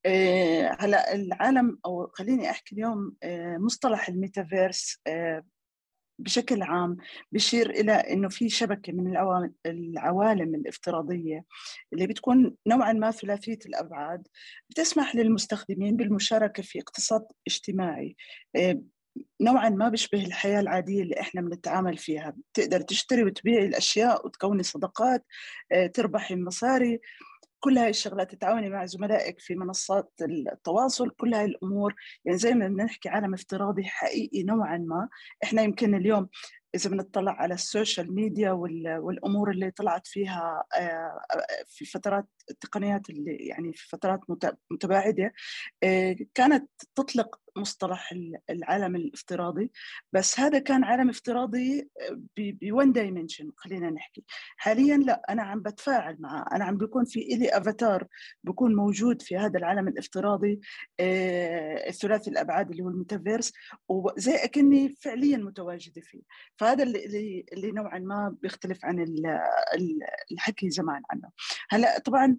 آه، 0.06 0.76
هلأ 0.80 1.14
العالم 1.14 1.78
أو 1.86 2.10
خليني 2.14 2.50
أحكي 2.50 2.74
اليوم 2.74 3.16
مصطلح 3.64 4.08
الميتافيرس 4.08 5.02
بشكل 6.18 6.62
عام 6.62 6.96
بشير 7.32 7.70
إلى 7.70 7.92
أنه 7.92 8.28
في 8.28 8.48
شبكة 8.48 8.92
من 8.92 9.16
العوالم 9.66 10.54
الافتراضية 10.54 11.44
اللي 11.92 12.06
بتكون 12.06 12.56
نوعا 12.66 12.92
ما 12.92 13.10
ثلاثية 13.10 13.58
الأبعاد 13.66 14.28
بتسمح 14.70 15.16
للمستخدمين 15.16 15.96
بالمشاركة 15.96 16.62
في 16.62 16.78
اقتصاد 16.80 17.26
اجتماعي. 17.46 18.16
آه، 18.56 18.82
نوعا 19.40 19.68
ما 19.68 19.88
بيشبه 19.88 20.24
الحياة 20.24 20.60
العادية 20.60 21.02
اللي 21.02 21.20
إحنا 21.20 21.40
بنتعامل 21.40 21.96
فيها. 21.96 22.36
بتقدر 22.52 22.80
تشتري 22.80 23.24
وتبيعي 23.24 23.66
الأشياء 23.66 24.26
وتكوني 24.26 24.62
صداقات 24.62 25.24
آه، 25.72 25.86
تربحي 25.86 26.36
مصاري 26.36 27.00
كل 27.60 27.78
هاي 27.78 27.90
الشغلات 27.90 28.34
تتعاوني 28.34 28.68
مع 28.70 28.84
زملائك 28.84 29.40
في 29.40 29.54
منصات 29.54 30.12
التواصل 30.22 31.10
كل 31.10 31.34
هاي 31.34 31.44
الأمور. 31.44 31.94
يعني 32.24 32.38
زي 32.38 32.54
ما 32.54 32.68
بنحكي 32.68 33.08
عالم 33.08 33.34
افتراضي 33.34 33.84
حقيقي 33.84 34.42
نوعا 34.42 34.78
ما. 34.78 35.08
إحنا 35.44 35.62
يمكن 35.62 35.94
اليوم 35.94 36.28
إذا 36.74 36.90
بنطلع 36.90 37.32
على 37.32 37.54
ال 37.54 37.63
social 37.63 38.14
media 38.14 38.50
والأمور 38.98 39.50
اللي 39.50 39.70
طلعت 39.70 40.06
فيها 40.06 40.64
آه، 40.78 41.20
في 41.66 41.84
فترات 41.84 42.26
التقنيات 42.50 43.10
اللي 43.10 43.36
يعني 43.36 43.72
في 43.72 43.88
فترات 43.88 44.20
متباعدة 44.70 45.32
آه، 45.82 46.16
كانت 46.34 46.70
تطلق 46.94 47.40
مصطلح 47.58 48.14
العالم 48.50 48.96
الافتراضي. 48.96 49.70
بس 50.12 50.40
هذا 50.40 50.58
كان 50.58 50.84
عالم 50.84 51.08
افتراضي 51.08 51.88
بـ 52.36 52.50
one 52.50 52.92
dimension 52.92 53.50
خلينا 53.56 53.90
نحكي. 53.90 54.24
حاليا 54.56 54.96
لا 54.96 55.22
أنا 55.30 55.42
عم 55.42 55.60
بتفاعل 55.60 56.16
معه. 56.20 56.44
أنا 56.52 56.64
عم 56.64 56.76
بيكون 56.76 57.04
في 57.04 57.20
إلي 57.20 57.48
افاتار 57.48 58.06
بكون 58.44 58.74
موجود 58.74 59.22
في 59.22 59.36
هذا 59.36 59.58
العالم 59.58 59.88
الافتراضي 59.88 60.60
آه، 61.00 61.88
الثلاثي 61.88 62.30
الأبعاد 62.30 62.70
اللي 62.70 62.82
هو 62.82 62.88
الميتافيرس 62.88 63.52
وزي 63.88 64.34
أكني 64.34 64.88
فعليا 64.88 65.36
متواجدة 65.36 66.00
فيه. 66.02 66.22
فهذا 66.56 66.82
اللي 66.82 67.44
اللي 67.52 67.72
نوعا 67.72 67.98
ما 67.98 68.36
بيختلف 68.42 68.84
عن 68.84 69.06
الحكي 70.32 70.70
زمان 70.70 71.02
عنه. 71.10 71.30
هلأ 71.70 71.98
طبعا 71.98 72.36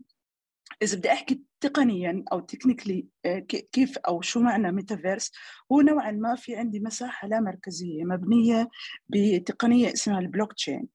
إذا 0.82 0.98
بدي 0.98 1.12
أحكي 1.12 1.42
تقنيا 1.62 2.24
أو 2.32 2.40
technically 2.40 3.08
آه، 3.26 3.40
كيف 3.72 3.98
أو 3.98 4.22
شو 4.22 4.40
معنى 4.40 4.72
ميتافيرس 4.72 5.32
هو 5.72 5.82
نوعا 5.82 6.12
ما 6.12 6.36
في 6.36 6.56
عندي 6.56 6.80
مساحة 6.80 7.28
لا 7.28 7.40
مركزية 7.40 8.04
مبنية 8.04 8.70
بتقنية 9.10 9.94
اسمها 9.94 10.20
البلوك 10.20 10.54
تشين 10.54 10.88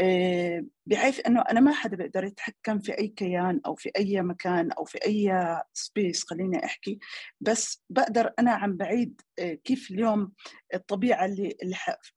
آه، 0.00 0.64
بحيث 0.86 1.26
إنه 1.26 1.40
أنا 1.40 1.60
ما 1.60 1.72
حدا 1.72 1.96
بيقدر 1.96 2.24
يتحكم 2.24 2.78
في 2.78 2.98
أي 2.98 3.08
كيان 3.08 3.60
أو 3.66 3.74
في 3.74 3.90
أي 3.98 4.22
مكان 4.22 4.72
أو 4.72 4.84
في 4.84 4.98
أي 5.06 5.32
space 5.74 6.24
خليني 6.24 6.64
أحكي. 6.64 6.98
بس 7.40 7.84
بقدر 7.90 8.32
أنا 8.38 8.50
عم 8.52 8.76
بعيد 8.76 9.20
آه، 9.38 9.54
كيف 9.54 9.90
اليوم 9.90 10.32
الطبيعة 10.74 11.24
اللي 11.24 11.56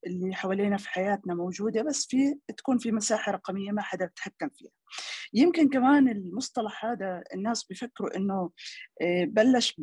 اللي 0.07 0.35
حوالينا 0.35 0.77
في 0.77 0.89
حياتنا 0.89 1.33
موجودة. 1.35 1.81
بس 1.83 2.05
في 2.09 2.35
تكون 2.57 2.77
في 2.77 2.91
مساحة 2.91 3.31
رقمية 3.31 3.71
ما 3.71 3.81
حدا 3.81 4.05
بيتحكم 4.05 4.49
فيها. 4.49 4.82
يمكن 5.33 5.69
كمان 5.69 6.07
المصطلح 6.07 6.85
هذا 6.85 7.23
الناس 7.33 7.63
بيفكروا 7.63 8.17
إنه 8.17 8.51
آه، 9.01 9.25
بلش 9.25 9.75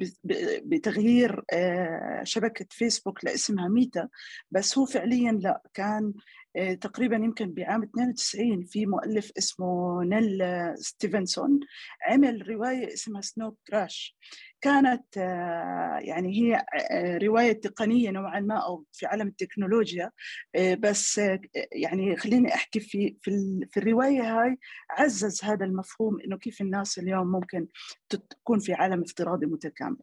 بتغيير 0.64 1.45
آه، 1.52 2.21
شبكة 2.25 2.67
فيسبوك 2.71 3.25
لاسمها 3.25 3.69
ميتا 3.69 4.09
بس 4.50 4.79
هو 4.79 4.87
فعليا 4.87 5.33
لا 5.33 5.62
كان 5.75 6.12
آه، 6.57 6.75
تقريبا 6.75 7.17
يمكن 7.17 7.52
بعام 7.55 7.83
92 7.83 8.64
في 8.64 8.87
مؤلف 8.87 9.33
اسمه 9.38 10.02
نيل 10.05 10.43
ستيفنسون 10.79 11.61
عمل 12.02 12.49
رواية 12.49 12.95
اسمها 12.95 13.21
سنو 13.21 13.57
كراش. 13.69 14.17
كانت 14.61 15.19
آه، 15.19 15.99
يعني 15.99 16.40
هي 16.40 16.64
آه، 16.90 17.19
رواية 17.19 17.52
تقنية 17.52 18.11
نوعا 18.11 18.40
ما 18.40 18.55
أو 18.55 18.85
في 18.93 19.07
عالم 19.07 19.29
التكنولوجيا 19.29 20.11
بس 20.79 21.21
يعني 21.73 22.17
خليني 22.17 22.55
أحكي 22.55 22.81
في 22.81 23.17
في, 23.23 23.61
في 23.71 23.76
الرواية 23.76 24.23
هاي 24.23 24.59
عزز 24.90 25.45
هذا 25.45 25.64
المفهوم 25.64 26.21
إنه 26.21 26.38
كيف 26.38 26.61
الناس 26.61 26.99
اليوم 26.99 27.33
ممكن 27.33 27.67
تكون 28.09 28.59
في 28.59 28.75
عالم 28.75 29.02
افتراضي 29.02 29.47
متكامل. 29.47 29.97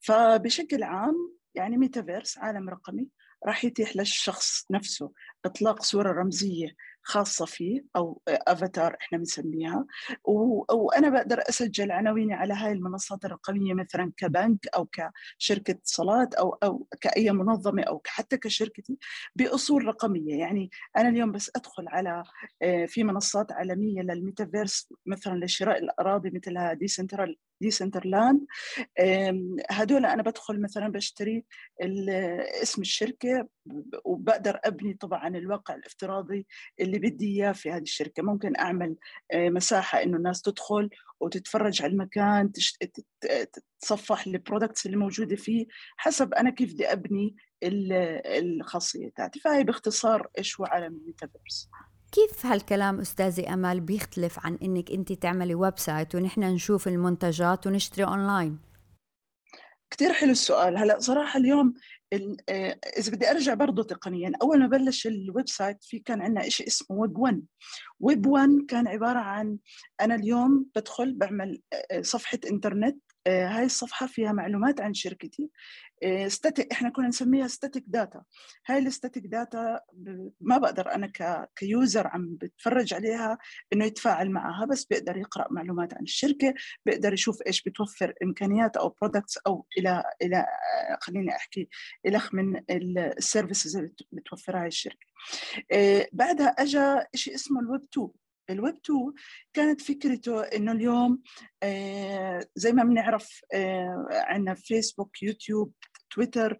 فبشكل 0.00 0.82
عام 0.82 1.14
يعني 1.54 1.76
ميتافيرس 1.76 2.38
عالم 2.38 2.68
رقمي 2.68 3.08
راح 3.46 3.64
يتيح 3.64 3.96
للشخص 3.96 4.66
نفسه 4.70 5.12
إطلاق 5.44 5.82
صورة 5.82 6.12
رمزية 6.12 6.68
خاصة 7.02 7.46
فيه 7.46 7.84
أو 7.96 8.22
أفاتار 8.28 8.96
إحنا 9.00 9.18
بنسميها. 9.18 9.86
وأنا 10.72 11.08
بقدر 11.10 11.38
أسجل 11.48 11.92
عناويني 11.92 12.34
على 12.34 12.54
هاي 12.54 12.72
المنصات 12.72 13.24
الرقمية 13.24 13.74
مثلا 13.74 14.12
كبنك 14.16 14.66
أو 14.76 14.88
كشركة 15.38 15.70
اتصالات 15.70 16.34
أو 16.34 16.50
أو 16.62 16.86
كأي 17.00 17.30
منظمة 17.32 17.82
أو 17.82 18.02
حتى 18.06 18.36
كشركتي 18.36 18.98
بأصول 19.36 19.84
رقمية. 19.84 20.38
يعني 20.38 20.70
أنا 20.96 21.08
اليوم 21.08 21.32
بس 21.32 21.50
أدخل 21.56 21.84
على 21.88 22.22
آه، 22.62 22.86
في 22.86 23.04
منصات 23.04 23.52
عالمية 23.52 24.02
للميتافيرس 24.02 24.92
مثلا 25.06 25.44
لشراء 25.44 25.78
الأراضي 25.78 26.30
مثلها 26.30 26.72
Decentral 26.74 27.36
Decentraland. 27.60 28.46
هدول 29.70 30.06
أنا 30.06 30.22
بدخل 30.22 30.60
مثلا 30.60 30.88
بشتري 30.88 31.44
اسم 32.62 32.82
الشركة 32.82 33.48
وبقدر 34.04 34.60
أبني 34.64 34.94
طبعا 34.94 35.28
الواقع 35.28 35.74
الافتراضي 35.74 36.46
اللي 36.80 36.98
بدي 36.98 37.26
إياه 37.26 37.52
في 37.52 37.70
هذه 37.70 37.82
الشركة. 37.82 38.22
ممكن 38.22 38.56
أعمل 38.56 38.96
آه، 39.32 39.48
مساحة 39.48 40.02
إنه 40.02 40.16
الناس 40.16 40.42
تدخل 40.42 40.90
وتتفرج 41.20 41.82
على 41.82 41.92
المكان 41.92 42.52
تتصفح 43.80 44.26
ال 44.26 44.33
products 44.33 44.86
اللي 44.86 44.96
موجودة 44.96 45.36
فيه 45.36 45.66
حسب 45.96 46.34
أنا 46.34 46.50
كيف 46.50 46.72
بدي 46.72 46.92
أبني 46.92 47.36
الخاصيه 47.62 49.08
تاعتي 49.16 49.40
فهي 49.40 49.64
باختصار 49.64 50.28
إيش 50.38 50.60
هو 50.60 50.66
عالم 50.66 50.96
الميتافيرس 50.96 51.70
كيف 52.12 52.46
هالكلام 52.46 53.00
أستاذي 53.00 53.48
أمل 53.48 53.80
بيختلف 53.80 54.46
عن 54.46 54.58
إنك 54.62 54.90
أنت 54.90 55.12
تعملي 55.12 55.54
website 55.54 56.14
ونحن 56.14 56.40
نشوف 56.40 56.88
المنتجات 56.88 57.66
ونشتري 57.66 58.04
أونلاين؟ 58.04 58.58
كثير 59.90 60.12
حلو 60.12 60.30
السؤال 60.30 60.76
هلا 60.76 61.00
صراحة 61.00 61.40
اليوم 61.40 61.74
آه، 62.48 62.78
إذا 62.98 63.12
بدي 63.12 63.30
أرجع 63.30 63.54
برضه 63.54 63.82
تقنيا 63.82 64.32
أول 64.42 64.58
ما 64.58 64.66
بلش 64.66 65.06
ال 65.06 65.48
website 65.48 65.84
في 65.84 65.98
كان 65.98 66.22
عندنا 66.22 66.48
شيء 66.48 66.66
اسمه 66.66 66.96
ويب 66.96 67.18
1 67.18 67.42
ويب 68.00 68.26
1 68.26 68.48
كان 68.68 68.88
عبارة 68.88 69.18
عن 69.18 69.58
أنا 70.00 70.14
اليوم 70.14 70.66
بدخل 70.74 71.14
بعمل 71.14 71.60
آه، 71.72 72.02
صفحة 72.02 72.38
إنترنت 72.50 72.96
آه، 72.96 73.09
هاي 73.28 73.64
الصفحة 73.64 74.06
فيها 74.06 74.32
معلومات 74.32 74.80
عن 74.80 74.94
شركتي. 74.94 75.50
آه، 76.02 76.30
إحنا 76.72 76.90
كنا 76.90 77.08
نسميها 77.08 77.48
static 77.48 77.84
data 77.86 78.22
هاي 78.66 78.78
ال 78.78 78.85
static 78.85 79.26
data 79.26 79.80
ما 80.40 80.58
بقدر 80.58 80.94
أنا 80.94 81.12
ك 81.56 81.66
user 81.66 82.06
عم 82.06 82.36
بتفرج 82.36 82.94
عليها 82.94 83.38
إنه 83.72 83.84
يتفاعل 83.84 84.30
معها 84.30 84.66
بس 84.66 84.84
بيقدر 84.84 85.16
يقرأ 85.16 85.46
معلومات 85.50 85.94
عن 85.94 86.02
الشركة 86.02 86.54
بيقدر 86.86 87.12
يشوف 87.12 87.38
إيش 87.46 87.62
بتوفر 87.62 88.14
إمكانيات 88.22 88.76
أو 88.76 88.88
products 88.88 89.38
أو 89.46 89.66
إلى 89.78 90.04
إلى 90.22 90.36
آه، 90.36 90.98
خليني 91.00 91.36
أحكي 91.36 91.68
إلخ 92.06 92.34
من 92.34 92.62
ال 92.70 92.82
services 92.82 93.76
اللي 93.76 93.92
بتوفرها 94.12 94.66
الشركة. 94.66 95.06
بعدها 96.12 96.48
اجى 96.48 97.06
شيء 97.14 97.34
اسمه 97.34 97.60
الويب 97.60 97.82
2 97.92 98.08
الويب 98.50 98.76
2 98.84 99.12
كانت 99.52 99.80
فكرته 99.80 100.42
إنه 100.42 100.72
اليوم 100.72 101.22
آه، 101.62 102.46
زي 102.54 102.72
ما 102.72 102.84
بنعرف 102.84 103.40
آه، 103.54 104.06
عندنا 104.10 104.54
فيسبوك 104.54 105.22
يوتيوب 105.22 105.72
تويتر 106.10 106.58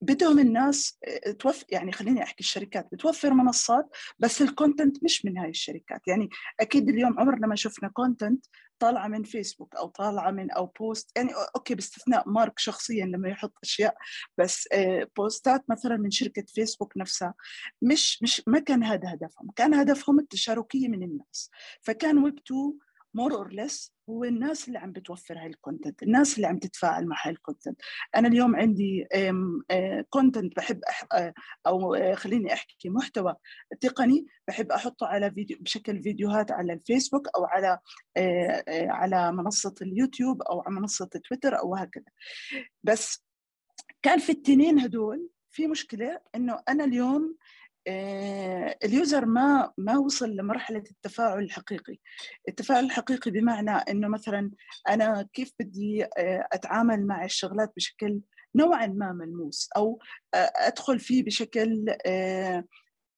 بدهم 0.00 0.38
الناس 0.38 0.98
آه، 1.26 1.30
توفر 1.30 1.64
يعني 1.70 1.92
خليني 1.92 2.22
أحكي 2.22 2.40
الشركات 2.40 2.88
بتوفر 2.92 3.34
منصات 3.34 3.96
بس 4.18 4.42
ال 4.42 4.50
content 4.50 5.04
مش 5.04 5.24
من 5.24 5.38
هاي 5.38 5.50
الشركات. 5.50 6.08
يعني 6.08 6.28
أكيد 6.60 6.88
اليوم 6.88 7.20
عمرنا 7.20 7.46
ما 7.46 7.54
شفنا 7.56 7.88
content 7.88 8.46
طالعة 8.78 9.08
من 9.08 9.22
فيسبوك 9.22 9.76
أو 9.76 9.86
طالعة 9.88 10.30
من 10.30 10.50
أو 10.50 10.66
post 10.66 11.10
يعني 11.16 11.30
okay 11.56 11.74
باستثناء 11.74 12.28
مارك 12.28 12.58
شخصيا 12.58 13.06
لما 13.06 13.28
يحط 13.28 13.52
أشياء 13.62 13.96
بس 14.38 14.68
آه، 14.72 15.08
بوستات 15.16 15.64
مثلا 15.68 15.96
من 15.96 16.10
شركة 16.10 16.44
فيسبوك 16.48 16.96
نفسها. 16.96 17.34
مش 17.82 18.22
مش 18.22 18.42
ما 18.46 18.58
كان 18.58 18.84
هذا 18.84 19.14
هدفهم. 19.14 19.50
كان 19.56 19.74
هدفهم 19.74 20.18
التشاركية 20.18 20.88
من 20.88 21.02
الناس. 21.02 21.50
فكان 21.82 22.18
ويب 22.18 22.38
2 22.38 22.78
more 23.18 23.34
or 23.34 23.48
less 23.52 23.94
هو 24.10 24.24
الناس 24.24 24.68
اللي 24.68 24.78
عم 24.78 24.92
بتوفر 24.92 25.38
هاي 25.38 25.46
ال 25.46 25.53
content 25.53 26.02
الناس 26.02 26.36
اللي 26.36 26.46
عم 26.46 26.58
تتفاعل 26.58 27.06
مع 27.06 27.16
هاي 27.24 27.32
ال 27.32 27.38
content 27.38 27.80
أنا 28.16 28.28
اليوم 28.28 28.56
عندي 28.56 29.06
content 30.10 30.56
بحب 30.56 30.80
أح 30.84 31.06
أو 31.66 31.96
خليني 32.14 32.52
أحكي 32.52 32.88
محتوى 32.88 33.34
تقني 33.80 34.26
بحب 34.48 34.72
أحطه 34.72 35.06
على 35.06 35.30
فيديو 35.30 35.56
بشكل 35.60 36.02
فيديوهات 36.02 36.52
على 36.52 36.72
الفيسبوك 36.72 37.28
أو 37.36 37.44
على 37.44 37.78
على 38.88 39.32
منصة 39.32 39.74
اليوتيوب 39.82 40.42
أو 40.42 40.60
على 40.60 40.74
منصة 40.74 41.06
تويتر 41.06 41.58
أو 41.58 41.74
هكذا. 41.76 42.04
بس 42.82 43.24
كان 44.02 44.18
في 44.18 44.32
التنين 44.32 44.78
هدول 44.78 45.28
في 45.50 45.66
مشكلة 45.66 46.20
إنه 46.34 46.60
أنا 46.68 46.84
اليوم 46.84 47.22
آه، 47.24 47.36
ال 48.84 48.92
user 48.92 49.26
ما 49.26 49.72
ما 49.78 49.98
وصل 49.98 50.30
لمرحلة 50.30 50.84
التفاعل 50.90 51.42
الحقيقي. 51.42 51.96
التفاعل 52.48 52.84
الحقيقي 52.84 53.30
بمعنى 53.30 53.70
إنه 53.70 54.08
مثلا 54.08 54.50
أنا 54.88 55.28
كيف 55.32 55.52
بدي 55.60 56.04
آه، 56.04 56.48
أتعامل 56.52 57.06
مع 57.06 57.24
الشغلات 57.24 57.72
بشكل 57.76 58.20
نوعا 58.54 58.86
ما 58.86 59.12
ملموس 59.12 59.68
أو 59.76 59.98
آه، 60.34 60.52
أدخل 60.56 61.00
فيه 61.00 61.24
بشكل 61.24 61.86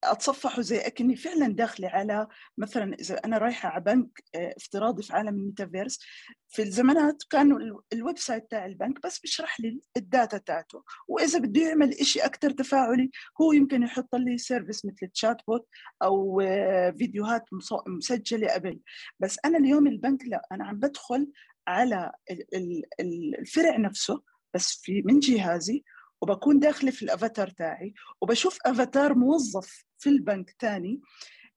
اتصفحه 0.04 0.62
زي 0.62 0.78
أكني 0.78 1.16
فعلا 1.16 1.48
داخلة 1.54 1.88
على 1.88 2.26
مثلا 2.58 2.94
إذا 2.94 3.14
أنا 3.24 3.38
رايحة 3.38 3.68
على 3.68 3.84
بنك 3.84 4.22
آه، 4.34 4.54
افتراضي 4.56 5.02
في 5.02 5.12
عالم 5.12 5.28
الميتافيرس. 5.28 5.98
في 6.48 6.62
الزمانات 6.62 7.22
كانوا 7.30 7.80
ال 7.92 8.18
website 8.18 8.50
تاع 8.50 8.66
البنك 8.66 9.02
بس 9.06 9.18
بيشرح 9.20 9.60
لي 9.60 9.80
ال 9.96 10.04
data 10.04 10.38
تاعته. 10.38 10.84
وإذا 11.08 11.38
بده 11.38 11.62
يعمل 11.62 12.06
شيء 12.06 12.24
أكثر 12.24 12.50
تفاعلي 12.50 13.10
هو 13.40 13.52
يمكن 13.52 13.82
يحط 13.82 14.14
لي 14.14 14.38
service 14.38 14.84
مثل 14.84 15.08
chatbot 15.14 15.68
أو 16.02 16.40
آه، 16.40 16.90
فيديوهات 16.90 17.44
مسجلة 17.86 18.52
قبل. 18.52 18.80
بس 19.20 19.38
أنا 19.44 19.58
اليوم 19.58 19.86
البنك 19.86 20.24
لا 20.26 20.46
أنا 20.52 20.64
عم 20.64 20.78
بدخل 20.78 21.30
على 21.68 22.12
الفرع 23.38 23.76
نفسه 23.76 24.22
بس 24.54 24.80
في 24.82 25.02
من 25.02 25.18
جهازي 25.18 25.84
وبكون 26.22 26.58
داخلة 26.58 26.90
في 26.90 27.02
الأفاتار 27.02 27.48
تاعي 27.48 27.94
وبشوف 28.20 28.58
أفاتار 28.66 29.14
موظف. 29.14 29.89
في 30.00 30.08
البنك 30.08 30.50
تاني. 30.58 31.00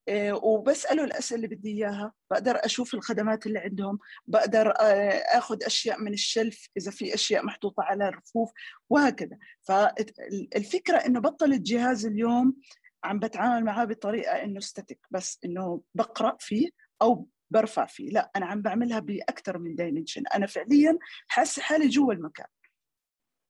آه، 0.07 0.33
وبسأله 0.33 1.03
الأسئلة 1.03 1.43
اللي 1.43 1.55
بدي 1.55 1.71
إياها. 1.71 2.13
بقدر 2.31 2.55
أشوف 2.65 2.93
الخدمات 2.93 3.45
اللي 3.45 3.59
عندهم. 3.59 3.99
بقدر 4.27 4.69
آه، 4.69 5.23
أخذ 5.37 5.63
أشياء 5.63 6.01
من 6.01 6.13
ال 6.13 6.22
shelf 6.22 6.67
إذا 6.77 6.91
في 6.91 7.13
أشياء 7.13 7.45
محطوطة 7.45 7.83
على 7.83 8.07
الرفوف 8.07 8.51
وهكذا. 8.89 9.37
فالفكرة 9.61 10.97
إنه 10.97 11.19
بطل 11.19 11.53
الجهاز 11.53 12.05
اليوم 12.05 12.55
عم 13.03 13.19
بتعامل 13.19 13.65
معاه 13.65 13.85
بطريقة 13.85 14.43
إنه 14.43 14.59
static 14.59 14.99
بس 15.11 15.39
إنه 15.45 15.81
بقرأ 15.95 16.37
فيه 16.39 16.69
أو 17.01 17.27
برفع 17.51 17.85
فيه. 17.85 18.09
لا 18.09 18.31
أنا 18.35 18.45
عم 18.45 18.61
بعملها 18.61 18.99
بأكثر 18.99 19.57
من 19.57 19.75
dimension 19.75 20.23
أنا 20.35 20.47
فعليا 20.47 20.97
حاسة 21.27 21.61
حالي 21.61 21.87
جوا 21.87 22.13
المكان. 22.13 22.47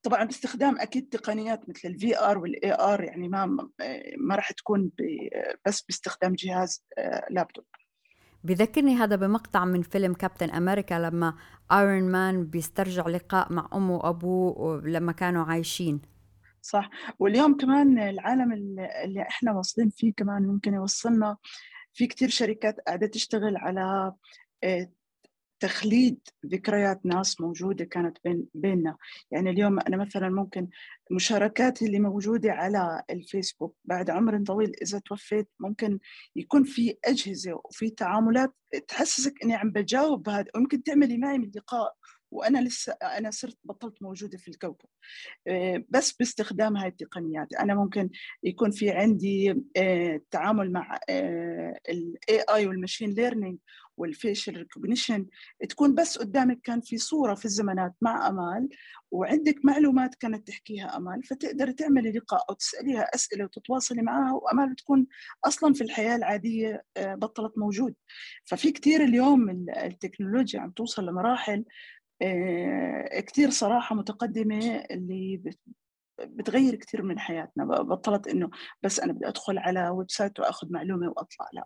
طبعا 0.04 0.24
باستخدام 0.24 0.78
أكيد 0.78 1.08
تقنيات 1.08 1.68
مثل 1.68 1.88
ال 1.88 2.18
VR 2.18 2.38
وال 2.38 2.74
AR 2.74 3.04
يعني 3.04 3.28
ما 3.28 3.46
ما 4.18 4.34
راح 4.34 4.52
تكون 4.52 4.90
بس 5.66 5.82
باستخدام 5.82 6.34
جهاز 6.34 6.84
لابتوب. 7.30 7.64
آه، 7.74 7.84
بذكرني 8.44 8.96
هذا 8.96 9.16
بمقطع 9.16 9.64
من 9.64 9.82
فيلم 9.82 10.14
كابتن 10.14 10.50
أمريكا 10.50 10.94
لما 10.94 11.34
ايرون 11.72 12.10
مان 12.10 12.44
بيسترجع 12.44 13.08
لقاء 13.08 13.52
مع 13.52 13.68
أمه 13.74 13.96
وأبوه 13.96 14.80
لما 14.84 15.12
كانوا 15.12 15.44
عايشين. 15.44 16.00
صح. 16.62 16.90
واليوم 17.18 17.56
كمان 17.56 17.98
العالم 17.98 18.52
اللي 19.04 19.22
إحنا 19.22 19.52
واصلين 19.52 19.90
فيه 19.90 20.12
كمان 20.16 20.42
ممكن 20.42 20.74
يوصلنا 20.74 21.36
في 21.92 22.06
كتير 22.06 22.28
شركات 22.28 22.80
قاعدة 22.80 23.06
تشتغل 23.06 23.56
على 23.56 24.12
آه، 24.64 24.88
تخليد 25.64 26.18
ذكريات 26.46 27.06
ناس 27.06 27.40
موجودة 27.40 27.84
كانت 27.84 28.18
بين 28.24 28.46
بيننا. 28.54 28.96
يعني 29.30 29.50
اليوم 29.50 29.80
أنا 29.80 29.96
مثلا 29.96 30.28
ممكن 30.28 30.68
مشاركاتي 31.10 31.86
اللي 31.86 31.98
موجودة 31.98 32.52
على 32.52 33.02
الفيسبوك 33.10 33.76
بعد 33.84 34.10
عمر 34.10 34.44
طويل 34.44 34.72
إذا 34.82 34.98
توفيت 34.98 35.48
ممكن 35.60 35.98
يكون 36.36 36.64
في 36.64 36.96
أجهزة 37.04 37.60
وفي 37.64 37.90
تعاملات 37.90 38.54
تحسسك 38.88 39.34
إني 39.44 39.54
عم 39.54 39.70
بجاوب 39.70 40.22
بهذا 40.22 40.46
وممكن 40.54 40.82
تعملي 40.82 41.18
معي 41.18 41.38
من 41.38 41.50
لقاء. 41.56 41.94
وأنا 42.34 42.58
لسه 42.58 42.92
أنا 43.02 43.30
صرت 43.30 43.58
بطلت 43.64 44.02
موجودة 44.02 44.38
في 44.38 44.48
الكوكب. 44.48 44.88
آه، 45.48 45.84
بس 45.88 46.12
باستخدام 46.12 46.76
هاي 46.76 46.88
التقنيات. 46.88 47.52
أنا 47.52 47.74
ممكن 47.74 48.10
يكون 48.42 48.70
في 48.70 48.90
عندي 48.90 49.64
التعامل 49.76 50.72
مع 50.72 50.98
ال 51.88 52.44
AI 52.50 52.66
وال 52.66 52.76
machine 52.76 53.10
learning 53.10 53.58
وال 53.96 54.11
facial 54.11 54.56
recognition 54.56 55.26
تكون 55.68 55.94
بس 55.94 56.18
قدامك 56.18 56.60
كان 56.64 56.80
في 56.80 56.98
صورة 56.98 57.34
في 57.34 57.44
الزمانات 57.44 57.94
مع 58.00 58.28
أمال 58.28 58.68
وعندك 59.10 59.64
معلومات 59.64 60.14
كانت 60.14 60.48
تحكيها 60.48 60.96
أمال 60.96 61.22
فتقدر 61.24 61.70
تعملي 61.70 62.12
لقاء 62.12 62.44
أو 62.50 62.54
تسأليها 62.54 63.02
أسئلة 63.14 63.44
وتتواصلي 63.44 64.02
معها 64.02 64.32
وأمال 64.32 64.76
تكون 64.76 65.06
أصلا 65.44 65.74
في 65.74 65.84
الحياة 65.84 66.16
العادية 66.16 66.84
آه، 66.96 67.14
بطلت 67.14 67.58
موجود. 67.58 67.94
ففي 68.44 68.72
كثير 68.72 69.04
اليوم 69.04 69.50
التكنولوجيا 69.76 70.60
عم 70.60 70.70
توصل 70.70 71.06
لمراحل 71.06 71.58
آه، 71.58 71.64
كثير 73.26 73.50
صراحة 73.50 73.94
متقدمة 73.94 74.84
اللي 74.90 75.42
بتغير 76.20 76.74
كثير 76.74 77.02
من 77.02 77.18
حياتنا. 77.18 77.64
بطلت 77.64 78.26
إنه 78.28 78.50
بس 78.82 79.00
أنا 79.00 79.12
بدي 79.12 79.28
أدخل 79.28 79.58
على 79.58 79.88
website 79.88 80.40
وأخذ 80.40 80.72
معلومة 80.72 81.08
وأطلع 81.08 81.48
لا. 81.52 81.64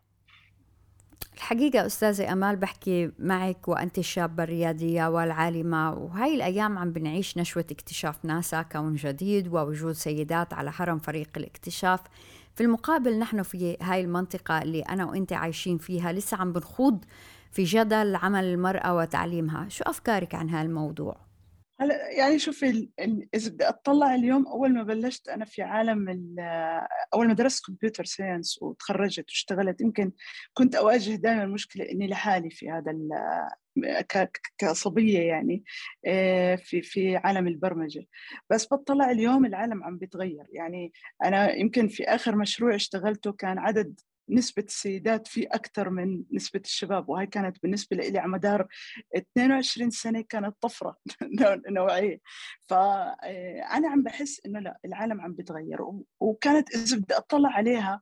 الحقيقة 1.34 1.86
أستاذة 1.86 2.32
أمال 2.32 2.56
بحكي 2.56 3.12
معك 3.18 3.68
وأنت 3.68 3.98
الشابة 3.98 4.42
الريادية 4.42 5.08
والعالمة 5.08 5.92
وهاي 5.92 6.34
الأيام 6.34 6.78
عم 6.78 6.92
بنعيش 6.92 7.38
نشوة 7.38 7.64
اكتشاف 7.70 8.24
ناسا 8.24 8.62
كون 8.62 8.94
جديد 8.94 9.48
ووجود 9.48 9.92
سيدات 9.92 10.54
على 10.54 10.70
هرم 10.74 10.98
فريق 10.98 11.28
الاكتشاف. 11.36 12.00
في 12.54 12.62
المقابل 12.64 13.18
نحن 13.18 13.42
في 13.42 13.76
هاي 13.82 14.00
المنطقة 14.00 14.62
اللي 14.62 14.80
أنا 14.80 15.04
وأنت 15.04 15.32
عايشين 15.32 15.78
فيها 15.78 16.12
لسه 16.12 16.36
عم 16.36 16.52
بنخوض 16.52 17.04
في 17.58 17.64
جدل 17.64 18.16
عمل 18.16 18.44
المرأة 18.44 18.96
وتعليمها؟ 18.96 19.68
شو 19.68 19.84
أفكارك 19.86 20.34
عن 20.34 20.50
هالموضوع؟ 20.50 21.16
هلا 21.80 22.10
يعني 22.10 22.38
شوفي 22.38 22.88
إذا 23.34 23.50
بدي 23.50 23.68
أطلع 23.68 24.14
اليوم 24.14 24.46
أول 24.46 24.74
ما 24.74 24.82
بلشت 24.82 25.28
أنا 25.28 25.44
في 25.44 25.62
عالم 25.62 26.08
أول 27.14 27.28
ما 27.28 27.34
درست 27.34 27.66
كمبيوتر 27.66 28.04
ساينس 28.04 28.62
وتخرجت 28.62 29.30
واشتغلت 29.30 29.80
يمكن 29.80 30.12
كنت 30.54 30.74
أواجه 30.74 31.14
دائما 31.14 31.46
مشكلة 31.46 31.90
إني 31.90 32.08
لحالي 32.08 32.50
في 32.50 32.70
هذا 32.70 32.92
كصبية 34.58 35.18
يعني 35.18 35.64
آه، 36.06 36.56
في 36.56 36.82
في 36.82 37.16
عالم 37.16 37.48
البرمجة. 37.48 38.06
بس 38.50 38.68
بطلع 38.72 39.10
اليوم 39.10 39.46
العالم 39.46 39.84
عم 39.84 39.98
بيتغير. 39.98 40.46
يعني 40.52 40.92
أنا 41.24 41.54
يمكن 41.54 41.88
في 41.88 42.04
آخر 42.04 42.36
مشروع 42.36 42.74
اشتغلته 42.74 43.32
كان 43.32 43.58
عدد 43.58 44.00
نسبة 44.30 44.62
السيدات 44.62 45.26
فيه 45.26 45.48
أكثر 45.52 45.90
من 45.90 46.24
نسبة 46.32 46.60
الشباب 46.64 47.08
وهي 47.08 47.26
كانت 47.26 47.62
بالنسبة 47.62 47.96
لي 47.96 48.18
على 48.18 48.28
مدار 48.28 48.66
22 49.16 49.90
سنة 49.90 50.20
كانت 50.20 50.56
طفرة 50.60 50.96
نوعية. 51.70 52.20
فأنا 52.68 53.88
عم 53.88 54.02
بحس 54.02 54.40
إنه 54.46 54.60
لا 54.60 54.78
العالم 54.84 55.20
عم 55.20 55.32
بيتغير 55.32 55.78
وكانت 56.20 56.74
إذا 56.74 56.96
بدي 56.96 57.14
أطلع 57.14 57.50
عليها 57.50 58.00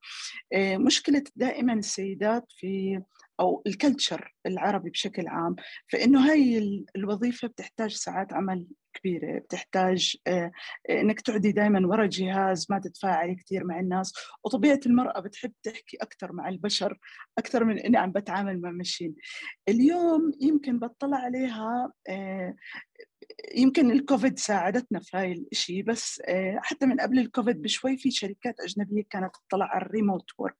آه، 0.52 0.76
مشكلة 0.76 1.24
دائما 1.36 1.72
السيدات 1.72 2.44
في 2.48 3.02
أو 3.40 3.62
الكلتشر 3.66 4.34
العربي 4.46 4.90
بشكل 4.90 5.28
عام 5.28 5.56
فإنه 5.92 6.30
هاي 6.30 6.58
الوظيفة 6.96 7.48
بتحتاج 7.48 7.90
ساعات 7.90 8.32
عمل 8.32 8.66
كبيرة 8.96 9.38
بتحتاج 9.38 10.16
آه، 10.26 10.50
إنك 10.90 11.20
تقعدي 11.20 11.52
دائما 11.52 11.86
ورا 11.86 12.06
جهاز 12.06 12.66
ما 12.70 12.78
تتفاعلي 12.78 13.34
كثير 13.34 13.64
مع 13.64 13.80
الناس. 13.80 14.12
وطبيعة 14.44 14.80
المرأة 14.86 15.20
بتحب 15.20 15.52
تحكي 15.62 15.96
أكثر 15.96 16.32
مع 16.32 16.48
البشر 16.48 16.98
أكثر 17.38 17.64
من 17.64 17.78
إني 17.78 17.96
عم 17.96 18.12
بتعامل 18.12 18.60
مع 18.60 18.70
ماشين 18.70 19.14
اليوم 19.68 20.32
يمكن 20.40 20.78
بطلع 20.78 21.16
عليها 21.16 21.92
آه، 22.08 22.54
يمكن 23.54 23.90
الكوفيد 23.90 24.38
ساعدتنا 24.38 25.00
في 25.00 25.16
هاي 25.16 25.46
الشيء 25.52 25.82
بس 25.82 26.22
آه، 26.24 26.58
حتى 26.62 26.86
من 26.86 27.00
قبل 27.00 27.18
الكوفيد 27.18 27.62
بشوي 27.62 27.96
في 27.96 28.10
شركات 28.10 28.60
أجنبية 28.60 29.02
كانت 29.10 29.30
تطلع 29.48 29.66
على 29.66 29.86
ال 29.86 29.93
remote 29.93 30.30
work. 30.38 30.56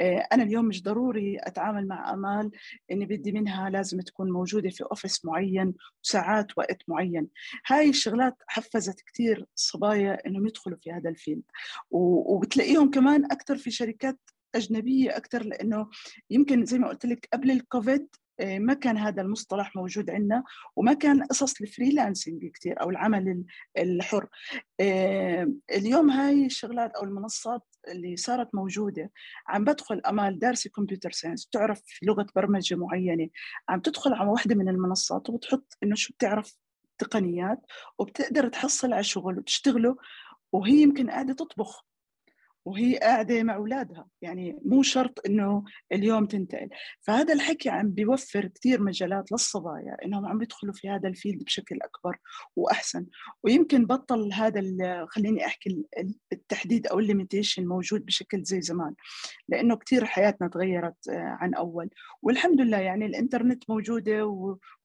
آه، 0.00 0.28
أنا 0.32 0.42
اليوم 0.42 0.64
مش 0.64 0.82
ضروري 0.82 1.38
أتعامل 1.40 1.88
مع 1.88 2.12
أمال 2.14 2.50
إني 2.90 3.06
بدي 3.06 3.32
منها 3.32 3.70
لازم 3.70 4.00
تكون 4.00 4.30
موجودة 4.32 4.70
في 4.70 4.84
office 4.84 5.24
معين 5.24 5.74
وساعات 6.04 6.58
وقت 6.58 6.82
معين. 6.88 7.28
هاي 7.66 7.88
الشغلات 7.88 8.36
حفزت 8.46 9.00
كثير 9.00 9.46
الصبايا 9.56 10.26
إنهم 10.26 10.46
يدخلوا 10.46 10.78
في 10.82 10.92
هذا 10.92 11.10
ال 11.10 11.15
field. 11.15 11.42
وبتلاقيهم 11.90 12.90
كمان 12.90 13.24
أكثر 13.24 13.56
في 13.56 13.70
شركات 13.70 14.18
أجنبية 14.54 15.16
أكثر 15.16 15.42
لأنه 15.42 15.88
يمكن 16.30 16.64
زي 16.64 16.78
ما 16.78 16.88
قلت 16.88 17.06
لك 17.06 17.28
قبل 17.32 17.50
الكوفيد 17.50 18.08
ما 18.40 18.74
كان 18.74 18.98
هذا 18.98 19.22
المصطلح 19.22 19.76
موجود 19.76 20.10
عندنا 20.10 20.44
وما 20.76 20.92
كان 20.92 21.22
قصص 21.22 21.60
ال 21.60 21.67
freelancing 21.67 22.46
كثير 22.46 22.80
أو 22.80 22.90
العمل 22.90 23.44
الحر. 23.78 24.28
آه، 24.80 25.52
اليوم 25.70 26.10
هاي 26.10 26.46
الشغلات 26.46 26.96
أو 26.96 27.04
المنصات 27.04 27.62
اللي 27.88 28.16
صارت 28.16 28.54
موجودة 28.54 29.10
عم 29.48 29.64
بدخل 29.64 30.00
أمال 30.08 30.38
دارسه 30.38 30.70
computer 30.70 31.10
science 31.10 31.46
بتعرف 31.46 31.82
لغة 32.02 32.26
برمجة 32.36 32.74
معينة 32.74 33.28
عم 33.68 33.80
تدخل 33.80 34.14
على 34.14 34.30
واحدة 34.30 34.54
من 34.54 34.68
المنصات 34.68 35.30
وبتحط 35.30 35.76
إنه 35.82 35.94
شو 35.94 36.12
بتعرف 36.12 36.58
تقنيات 36.98 37.60
وبتقدر 37.98 38.48
تحصل 38.48 38.92
على 38.92 39.04
شغل 39.04 39.38
وتشتغله 39.38 39.96
وهي 40.52 40.82
يمكن 40.82 41.10
قاعدة 41.10 41.34
تطبخ. 41.34 41.87
وهي 42.68 42.98
قاعدة 42.98 43.42
مع 43.42 43.54
أولادها. 43.54 44.06
يعني 44.22 44.58
مو 44.64 44.82
شرط 44.82 45.20
إنه 45.26 45.64
اليوم 45.92 46.26
تنتقل. 46.26 46.68
فهذا 47.00 47.34
الحكي 47.34 47.68
عم 47.68 47.90
بيوفر 47.90 48.46
كثير 48.46 48.82
مجالات 48.82 49.32
للصبايا 49.32 49.96
إنهم 50.04 50.26
عم 50.26 50.38
بيدخلوا 50.38 50.72
في 50.72 50.88
هذا 50.88 51.08
ال 51.08 51.14
field 51.14 51.44
بشكل 51.44 51.78
أكبر 51.82 52.16
وأحسن. 52.56 53.06
ويمكن 53.42 53.86
بطل 53.86 54.32
هذا 54.32 54.60
خليني 55.08 55.46
أحكي 55.46 55.84
التحديد 56.32 56.86
أو 56.86 56.98
ال 56.98 57.04
limitation 57.04 57.66
موجود 57.66 58.06
بشكل 58.06 58.42
زي 58.42 58.60
زمان 58.60 58.94
لأنه 59.48 59.76
كثير 59.76 60.04
حياتنا 60.04 60.48
تغيرت 60.48 61.08
آه، 61.08 61.36
عن 61.40 61.54
أول. 61.54 61.90
والحمد 62.22 62.60
لله 62.60 62.78
يعني 62.78 63.06
الإنترنت 63.06 63.70
موجودة 63.70 64.26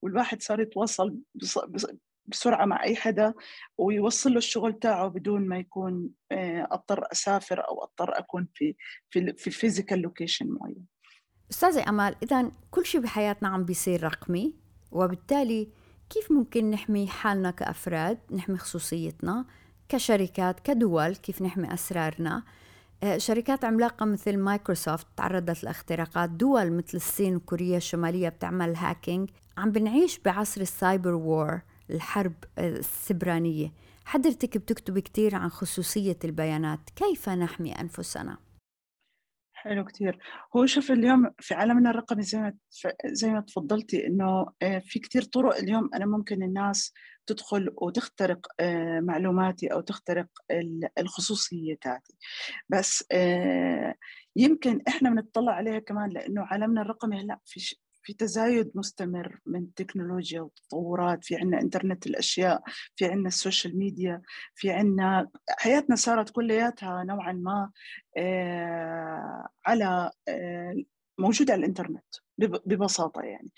والواحد 0.02 0.42
صار 0.42 0.60
يتواصل 0.60 1.18
بسرعة 2.26 2.64
مع 2.64 2.84
أي 2.84 2.96
حدا 2.96 3.34
ويوصل 3.78 4.30
له 4.30 4.38
الشغل 4.38 4.78
تاعه 4.78 5.08
بدون 5.08 5.48
ما 5.48 5.58
يكون 5.58 6.10
آه، 6.32 6.68
أضطر 6.70 7.04
أسافر 7.12 7.68
أو 7.68 7.84
أضطر 7.84 8.18
أكون 8.18 8.48
في 8.54 8.74
في 9.10 9.34
في 9.36 9.50
physical 9.50 9.98
location 9.98 10.46
معين. 10.48 10.86
أستاذة 11.50 11.88
أمال 11.88 12.16
إذا 12.22 12.52
كل 12.70 12.86
شيء 12.86 13.00
بحياتنا 13.00 13.48
عم 13.48 13.64
بيصير 13.64 14.04
رقمي 14.04 14.54
وبالتالي 14.92 15.68
كيف 16.10 16.32
ممكن 16.32 16.70
نحمي 16.70 17.06
حالنا 17.06 17.50
كأفراد 17.50 18.18
نحمي 18.30 18.58
خصوصيتنا 18.58 19.44
كشركات 19.88 20.60
كدول 20.60 21.16
كيف 21.16 21.42
نحمي 21.42 21.74
أسرارنا؟ 21.74 22.42
آه، 23.02 23.18
شركات 23.18 23.64
عملاقة 23.64 24.06
مثل 24.06 24.36
مايكروسوفت 24.36 25.06
تعرضت 25.16 25.64
لاختراقات 25.64 26.30
دول 26.30 26.72
مثل 26.72 26.96
الصين 26.96 27.36
وكوريا 27.36 27.76
الشمالية 27.76 28.28
بتعمل 28.28 28.76
hacking 28.76 29.30
عم 29.58 29.70
بنعيش 29.70 30.18
بعصر 30.18 30.60
السايبر 30.60 31.14
وور 31.14 31.60
الحرب 31.90 32.34
السبرانية. 32.58 33.72
حضرتك 34.04 34.58
بتكتب 34.58 34.98
كثير 34.98 35.34
عن 35.34 35.48
خصوصية 35.48 36.18
البيانات. 36.24 36.80
كيف 36.96 37.28
نحمي 37.28 37.72
أنفسنا؟ 37.72 38.38
حلو 39.64 39.84
كثير 39.84 40.18
هو 40.56 40.66
شوف 40.66 40.90
اليوم 40.92 41.30
في 41.40 41.54
عالمنا 41.54 41.90
الرقمي 41.90 42.22
زي 42.22 42.38
ما 42.38 42.54
زي 43.06 43.30
ما 43.30 43.40
تفضلتي 43.40 44.06
إنه 44.06 44.46
آه، 44.62 44.78
في 44.78 44.98
كثير 44.98 45.22
طرق 45.22 45.56
اليوم 45.56 45.90
أنا 45.94 46.06
ممكن 46.06 46.42
الناس 46.42 46.92
تدخل 47.26 47.74
وتخترق 47.76 48.46
آه، 48.60 49.00
معلوماتي 49.00 49.66
أو 49.72 49.80
تخترق 49.80 50.26
الخصوصية 50.98 51.74
تاعتي. 51.80 52.14
بس 52.68 53.04
آه، 53.12 53.94
يمكن 54.36 54.80
إحنا 54.88 55.10
بنطلع 55.10 55.52
عليها 55.52 55.78
كمان 55.78 56.08
لأنه 56.10 56.42
عالمنا 56.42 56.82
الرقمي 56.82 57.20
هلأ 57.20 57.38
في 57.44 57.76
في 58.04 58.14
تزايد 58.14 58.70
مستمر 58.74 59.38
من 59.46 59.62
التكنولوجيا 59.62 60.40
والتطورات 60.40 61.24
في 61.24 61.36
عنا 61.36 61.60
إنترنت 61.60 62.06
الأشياء 62.06 62.62
في 62.96 63.04
عنا 63.04 63.28
ال 63.28 63.35
social 63.35 63.78
media 63.78 64.22
في 64.54 64.70
عنا 64.70 65.30
حياتنا 65.58 65.96
صارت 65.96 66.30
كلياتها 66.30 67.04
نوعا 67.04 67.32
ما 67.32 67.70
آه 68.16 69.48
على 69.66 70.10
آه 70.28 70.82
موجودة 71.18 71.52
على 71.52 71.60
الإنترنت. 71.60 72.04
ببساطة 72.38 73.22
يعني. 73.22 73.50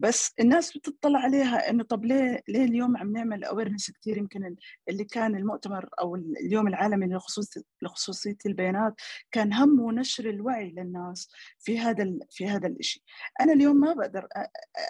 بس 0.00 0.34
الناس 0.40 0.76
بتطلع 0.78 1.18
عليها 1.18 1.70
إنه 1.70 1.84
طب 1.84 2.04
ليه 2.04 2.42
ليه 2.48 2.64
اليوم 2.64 2.96
عم 2.96 3.12
نعمل 3.12 3.44
awareness 3.44 3.90
كثير 3.90 4.18
يمكن 4.18 4.56
اللي 4.88 5.04
كان 5.04 5.36
المؤتمر 5.36 5.88
أو 6.00 6.16
اليوم 6.16 6.68
العالمي 6.68 7.06
لخصوصيه 7.06 7.62
لخصوصية 7.82 8.36
البيانات 8.46 8.94
كان 9.32 9.52
همه 9.52 9.92
نشر 9.92 10.30
الوعي 10.30 10.70
للناس 10.70 11.28
في 11.58 11.78
هذا 11.78 12.18
في 12.30 12.46
هذا 12.48 12.68
الشيء 12.68 13.02
أنا 13.40 13.52
اليوم 13.52 13.76
ما 13.76 13.92
بقدر 13.94 14.26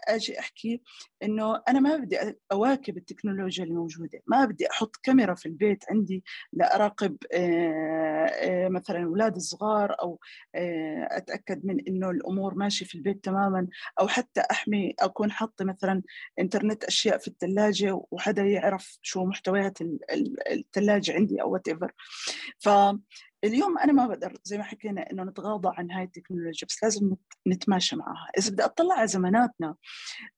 أجي 0.08 0.38
أحكي 0.38 0.82
إنه 1.22 1.62
أنا 1.68 1.80
ما 1.80 1.96
بدي 1.96 2.18
أواكب 2.52 2.96
التكنولوجيا 2.96 3.64
الموجودة. 3.64 4.20
ما 4.26 4.44
بدي 4.44 4.70
أحط 4.70 4.96
كاميرا 5.02 5.34
في 5.34 5.46
البيت 5.46 5.84
عندي 5.90 6.24
لأراقب 6.52 7.16
مثلا 8.70 9.04
أولاد 9.04 9.36
الصغار 9.36 9.96
أو 10.02 10.18
أتأكد 10.54 11.66
من 11.66 11.80
إنه 11.88 12.10
الأمور 12.10 12.54
ماشية 12.54 12.86
في 12.86 12.94
البيت 12.94 13.24
تماما 13.30 13.66
أو 14.00 14.08
حتى 14.08 14.42
أحمي 14.50 14.94
أكون 15.00 15.32
حاطة 15.32 15.64
مثلا 15.64 16.02
إنترنت 16.38 16.84
أشياء 16.84 17.18
في 17.18 17.28
الثلاجه 17.28 18.00
وحدا 18.10 18.42
يعرف 18.42 18.98
شو 19.02 19.24
محتويات 19.24 19.78
الثلاجه 20.50 21.14
عندي 21.14 21.42
أو 21.42 21.52
whatever 21.52 21.92
فاليوم 22.58 23.78
أنا 23.78 23.92
ما 23.92 24.06
بقدر 24.06 24.32
زي 24.44 24.58
ما 24.58 24.64
حكينا 24.64 25.10
إنه 25.10 25.24
نتغاضى 25.24 25.68
عن 25.72 25.90
هاي 25.90 26.04
التكنولوجيا 26.04 26.68
بس 26.68 26.82
لازم 26.82 27.16
نتماشى 27.48 27.96
معها. 27.96 28.30
إذا 28.38 28.50
بدي 28.50 28.64
أطلع 28.64 28.94
على 28.94 29.06
زماناتنا 29.06 29.76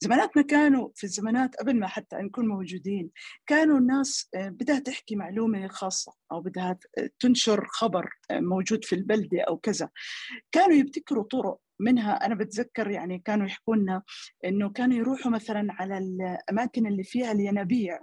زماناتنا 0.01 0.43
كانوا 0.43 0.89
في 0.95 1.05
الزمانات 1.05 1.57
قبل 1.57 1.79
ما 1.79 1.87
حتى 1.87 2.17
نكون 2.17 2.49
موجودين 2.49 3.11
كانوا 3.47 3.79
الناس 3.79 4.29
آه، 4.35 4.49
بدها 4.49 4.79
تحكي 4.79 5.17
معلومة 5.17 5.69
خاصة 5.69 6.13
أو 6.33 6.41
بدها 6.41 6.79
تنشر 7.19 7.67
خبر 7.69 8.11
آه، 8.31 8.41
موجود 8.41 8.85
في 8.85 8.95
البلدة 8.95 9.41
أو 9.49 9.57
كذا. 9.57 9.89
كانوا 10.53 10.77
يبتكروا 10.77 11.25
طرق 11.25 11.61
منها 11.83 12.27
أنا 12.27 12.35
بتذكر 12.35 12.91
يعني 12.91 13.19
كانوا 13.19 13.47
يحكوا 13.47 13.77
لنا 13.77 14.03
إنه 14.45 14.71
كانوا 14.71 14.97
يروحوا 14.97 15.31
مثلا 15.33 15.67
على 15.71 15.99
الأماكن 15.99 16.87
اللي 16.87 17.03
فيها 17.05 17.33
الينابيع. 17.33 18.01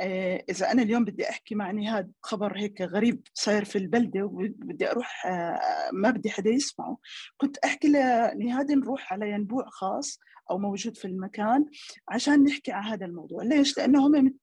آه، 0.00 0.44
إذا 0.50 0.72
أنا 0.72 0.82
اليوم 0.82 1.04
بدي 1.04 1.28
أحكي 1.28 1.54
مع 1.54 1.70
نهاد 1.70 2.12
خبر 2.22 2.58
هيك 2.58 2.82
غريب 2.82 3.22
صاير 3.34 3.64
في 3.64 3.78
البلدة 3.78 4.24
وبدي 4.24 4.90
أروح 4.90 5.26
آه، 5.26 5.60
ما 5.92 6.10
بدي 6.10 6.30
حدا 6.30 6.50
يسمعه 6.50 6.98
كنت 7.36 7.58
أحكي 7.58 7.88
لنهاد 7.88 8.72
نروح 8.72 9.12
على 9.12 9.30
ينبوع 9.30 9.64
خاص 9.68 10.20
أو 10.50 10.58
موجود 10.58 10.96
في 10.96 11.04
المكان 11.04 11.66
عشان 12.08 12.44
نحكي 12.44 12.72
على 12.72 12.86
هذا 12.86 13.06
الموضوع. 13.06 13.42
ليش؟ 13.42 13.78
لأنه 13.78 14.06
هم 14.06 14.34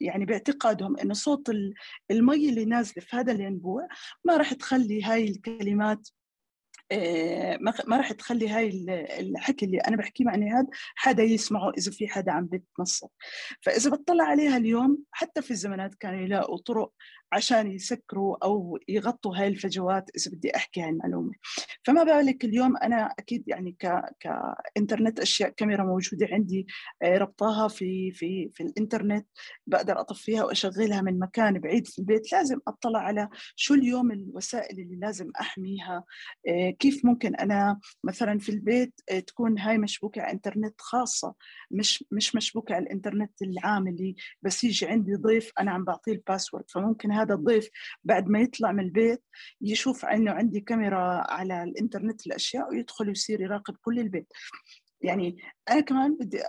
يعني 0.00 0.24
باعتقادهم 0.24 0.98
إنه 0.98 1.14
صوت 1.14 1.50
المي 2.10 2.48
اللي 2.48 2.64
نازلة 2.64 3.04
في 3.04 3.16
هذا 3.16 3.32
الينبوع 3.32 3.88
ما 4.24 4.36
راح 4.36 4.52
تخلي 4.52 5.02
هاي 5.02 5.24
الكلمات 5.28 6.08
ما 7.86 7.96
راح 7.96 8.12
تخلي 8.12 8.48
هاي 8.48 8.68
الحكي 9.20 9.64
اللي 9.64 9.78
أنا 9.78 9.96
بحكيه 9.96 10.24
مع 10.24 10.36
نهاد 10.36 10.66
حدا 10.94 11.22
يسمعه 11.22 11.72
إذا 11.78 11.90
في 11.90 12.08
حدا 12.08 12.32
عم 12.32 12.46
بتنصت 12.46 13.10
فإذا 13.60 13.90
بتطلع 13.90 14.24
عليها 14.24 14.56
اليوم 14.56 14.98
حتى 15.10 15.42
في 15.42 15.50
الزمانات 15.50 15.94
كانوا 15.94 16.20
يلاقوا 16.20 16.58
طرق 16.58 16.92
عشان 17.32 17.72
يسكروا 17.72 18.36
أو 18.44 18.78
يغطوا 18.88 19.36
هاي 19.36 19.48
الفجوات 19.48 20.10
إذا 20.16 20.30
بدي 20.36 20.56
أحكي 20.56 20.82
هاي 20.82 20.88
المعلومة. 20.88 21.32
فما 21.84 22.04
بالك 22.04 22.44
اليوم 22.44 22.76
أنا 22.76 23.14
أكيد 23.18 23.44
يعني 23.48 23.72
ك 23.72 24.02
كإنترنت 24.20 25.20
أشياء 25.20 25.50
كاميرا 25.50 25.84
موجودة 25.84 26.28
عندي 26.32 26.66
آه، 27.02 27.18
ربطاها 27.18 27.68
في 27.68 28.12
في 28.12 28.50
في 28.54 28.62
الإنترنت 28.62 29.26
بقدر 29.66 30.00
أطفيها 30.00 30.44
وأشغلها 30.44 31.00
من 31.00 31.18
مكان 31.18 31.58
بعيد 31.58 31.86
في 31.86 31.98
البيت. 31.98 32.32
لازم 32.32 32.58
أطلع 32.68 33.00
على 33.00 33.28
شو 33.56 33.74
اليوم 33.74 34.12
الوسائل 34.12 34.80
اللي 34.80 34.96
لازم 34.96 35.30
أحميها 35.40 36.04
آه، 36.48 36.70
كيف 36.70 37.04
ممكن 37.04 37.34
أنا 37.34 37.78
مثلا 38.04 38.38
في 38.38 38.48
البيت 38.48 39.00
آه، 39.10 39.18
تكون 39.18 39.58
هاي 39.58 39.78
مشبوكة 39.78 40.22
على 40.22 40.32
انترنت 40.32 40.80
خاصة 40.80 41.34
مش 41.70 42.04
مش 42.12 42.34
مشبوكة 42.34 42.74
على 42.74 42.82
الإنترنت 42.84 43.42
العام 43.42 43.88
اللي 43.88 44.14
بس 44.42 44.64
يجي 44.64 44.86
عندي 44.86 45.14
ضيف 45.14 45.52
أنا 45.60 45.70
عم 45.70 45.84
بعطيه 45.84 46.12
ال 46.12 46.17
password. 46.17 46.64
فممكن 46.70 47.12
هذا 47.22 47.34
الضيف 47.34 47.68
بعد 48.04 48.28
ما 48.28 48.40
يطلع 48.40 48.72
من 48.72 48.84
البيت 48.84 49.22
يشوف 49.60 50.04
إنه 50.04 50.30
عندي 50.32 50.60
كاميرا 50.60 51.32
على 51.32 51.62
الإنترنت 51.62 52.26
الاشياء 52.26 52.70
ويدخل 52.70 53.08
ويصير 53.08 53.40
يراقب 53.40 53.76
كل 53.82 53.98
البيت. 53.98 54.32
يعني 55.02 55.36
أنا 55.70 55.80
كمان 55.80 56.16
بدي 56.20 56.42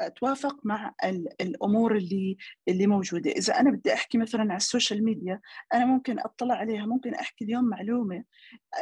أتوافق 0.00 0.56
مع 0.64 0.94
الأمور 1.40 1.96
اللي 1.96 2.36
اللي 2.68 2.86
موجودة. 2.86 3.30
إذا 3.30 3.60
أنا 3.60 3.70
بدي 3.70 3.92
أحكي 3.94 4.18
مثلا 4.18 4.40
على 4.42 4.56
ال 4.56 4.63
social 4.63 5.04
media 5.04 5.40
أنا 5.74 5.84
ممكن 5.84 6.18
أطلع 6.18 6.54
عليها 6.54 6.86
ممكن 6.86 7.14
أحكي 7.14 7.44
اليوم 7.44 7.64
معلومة 7.64 8.24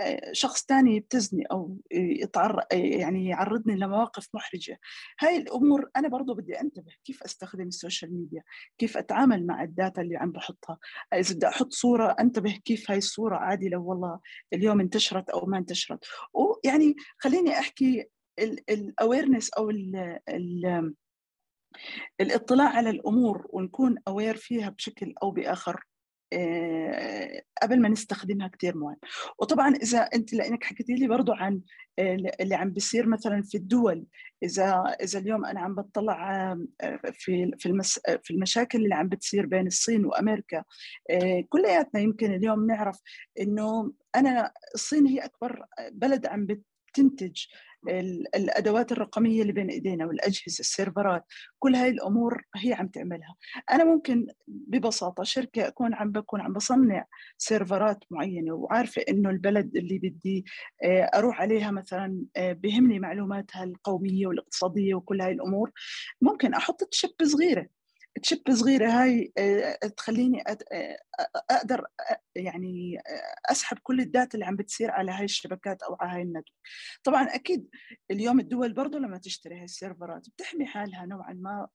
آه، 0.00 0.32
شخص 0.32 0.66
ثاني 0.66 0.96
يبتزني 0.96 1.44
أو 1.50 1.78
يتعرض 1.92 2.62
يعني 2.72 3.28
يعرضني 3.28 3.76
لمواقف 3.76 4.28
محرجة. 4.34 4.78
هاي 5.20 5.36
الأمور 5.36 5.90
أنا 5.96 6.08
برضه 6.08 6.34
بدي 6.34 6.60
أنتبه 6.60 6.92
كيف 7.04 7.22
أستخدم 7.22 7.66
ال 7.66 7.73
social 7.73 8.14
media 8.14 8.42
كيف 8.78 8.96
أتعامل 8.96 9.46
مع 9.46 9.62
ال 9.62 9.70
data 9.70 10.02
اللي 10.02 10.16
عم 10.16 10.32
بحطها. 10.32 10.78
إذا 11.14 11.34
بدي 11.34 11.48
أحط 11.48 11.72
صورة 11.72 12.16
أنتبه 12.20 12.58
كيف 12.64 12.90
هاي 12.90 12.98
الصورة 12.98 13.36
عادي 13.36 13.68
لو 13.68 13.84
والله 13.84 14.20
اليوم 14.52 14.80
انتشرت 14.80 15.30
أو 15.30 15.46
ما 15.46 15.58
انتشرت. 15.58 16.04
ويعني 16.34 16.96
خليني 17.18 17.58
أحكي 17.58 18.06
ال 18.38 18.50
awareness 18.50 19.50
أو 19.50 19.70
ال 19.70 20.18
ال 20.28 20.94
الاطلاع 22.20 22.68
على 22.68 22.90
الأمور 22.90 23.46
ونكون 23.50 23.96
اوير 24.08 24.36
فيها 24.36 24.70
بشكل 24.70 25.14
أو 25.22 25.30
بآخر 25.30 25.84
آه، 26.32 27.42
قبل 27.62 27.80
ما 27.80 27.88
نستخدمها 27.88 28.48
كثير 28.48 28.76
مهم 28.76 28.96
وطبعا 29.38 29.74
إذا 29.74 29.98
أنت 29.98 30.32
لأنك 30.32 30.64
حكيتي 30.64 30.94
لي 30.94 31.08
برضه 31.08 31.36
عن 31.36 31.60
اللي 32.40 32.54
عم 32.54 32.70
بيصير 32.70 33.06
مثلا 33.06 33.42
في 33.42 33.56
الدول 33.56 34.06
إذا 34.42 34.96
إذا 35.02 35.18
اليوم 35.18 35.44
أنا 35.44 35.60
عم 35.60 35.74
بطلع 35.74 36.52
آه، 36.80 37.00
في 37.12 37.52
في 37.58 37.66
المس 37.66 38.00
في 38.22 38.30
المشاكل 38.30 38.84
اللي 38.84 38.94
عم 38.94 39.08
بتصير 39.08 39.46
بين 39.46 39.66
الصين 39.66 40.06
وأمريكا 40.06 40.64
آه، 41.10 41.44
كلياتنا 41.48 42.00
يمكن 42.00 42.34
اليوم 42.34 42.66
نعرف 42.66 43.00
إنه 43.40 43.92
أنا 44.16 44.52
الصين 44.74 45.06
هي 45.06 45.18
أكبر 45.18 45.64
بلد 45.92 46.26
عم 46.26 46.46
بتنتج 46.96 47.44
الأدوات 48.36 48.92
الرقمية 48.92 49.42
اللي 49.42 49.52
بين 49.52 49.70
إيدينا 49.70 50.06
والأجهزة 50.06 50.60
السيرفرات 50.60 51.24
كل 51.58 51.74
هاي 51.76 51.88
الأمور 51.88 52.44
هي 52.56 52.72
عم 52.72 52.88
تعملها. 52.88 53.36
أنا 53.72 53.84
ممكن 53.84 54.26
ببساطة 54.48 55.22
شركة 55.22 55.68
أكون 55.68 55.94
عم 55.94 56.12
بكون 56.12 56.40
عم 56.40 56.52
بصنع 56.52 57.06
سيرفرات 57.38 58.04
معينة 58.10 58.52
وعارفة 58.52 59.02
إنه 59.08 59.30
البلد 59.30 59.76
اللي 59.76 59.98
بدي 59.98 60.44
آه، 60.84 61.10
أروح 61.14 61.40
عليها 61.40 61.70
مثلا 61.70 62.24
آه، 62.36 62.52
بهمني 62.52 62.98
معلوماتها 62.98 63.64
القومية 63.64 64.26
والاقتصادية 64.26 64.94
وكل 64.94 65.20
هاي 65.20 65.32
الأمور 65.32 65.70
ممكن 66.20 66.54
أحط 66.54 66.84
chip 66.84 67.10
صغيرة. 67.22 67.75
chip 68.22 68.40
صغيرة 68.50 68.90
هاي 68.90 69.32
آه، 69.38 69.74
تخليني 69.96 70.42
أقدر 71.50 71.86
يعني 72.36 72.98
أسحب 73.50 73.78
كل 73.82 74.00
ال 74.00 74.07
data 74.07 74.34
اللي 74.34 74.44
عم 74.44 74.56
بتصير 74.56 74.90
على 74.90 75.12
هاي 75.12 75.24
الشبكات 75.24 75.82
أو 75.82 75.96
على 76.00 76.12
هاي 76.12 76.22
ال 76.22 76.26
network. 76.26 76.56
طبعا 77.04 77.22
أكيد 77.34 77.68
اليوم 78.10 78.40
الدول 78.40 78.72
برضو 78.72 78.98
لما 78.98 79.18
تشتري 79.18 79.56
هاي 79.56 79.64
السيرفرات 79.64 80.28
بتحمي 80.28 80.66
حالها 80.66 81.06
نوعا 81.06 81.32
ما 81.32 81.68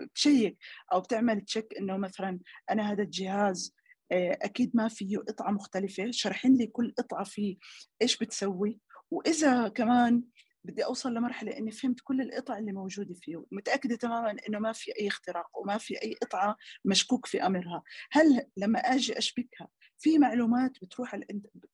بتشيك 0.00 0.58
أو 0.92 1.00
بتعمل 1.00 1.40
check 1.40 1.74
إنه 1.78 1.96
مثلا 1.96 2.38
أنا 2.70 2.92
هذا 2.92 3.02
الجهاز 3.02 3.74
أكيد 4.12 4.70
ما 4.74 4.88
فيه 4.88 5.18
قطعة 5.18 5.50
مختلفة 5.50 6.10
شارحين 6.10 6.56
لي 6.56 6.66
كل 6.66 6.94
قطعة 6.98 7.24
فيه 7.24 7.56
إيش 8.02 8.18
بتسوي 8.18 8.78
وإذا 9.10 9.68
كمان 9.68 10.22
بدي 10.68 10.84
أوصل 10.84 11.14
لمرحلة 11.14 11.58
إني 11.58 11.70
فهمت 11.70 12.00
كل 12.04 12.20
القطع 12.20 12.58
اللي 12.58 12.72
موجودة 12.72 13.14
فيه 13.14 13.44
متأكدة 13.52 13.96
تماما 13.96 14.36
إنه 14.48 14.58
ما 14.58 14.72
في 14.72 14.92
أي 15.00 15.08
اختراق 15.08 15.58
وما 15.58 15.78
في 15.78 16.02
أي 16.02 16.14
قطعة 16.14 16.56
مشكوك 16.84 17.26
في 17.26 17.46
أمرها. 17.46 17.82
هل 18.12 18.46
لما 18.56 18.78
آجي 18.78 19.18
أشبكها 19.18 19.68
في 19.98 20.18
معلومات 20.18 20.72
بتروح 20.82 21.20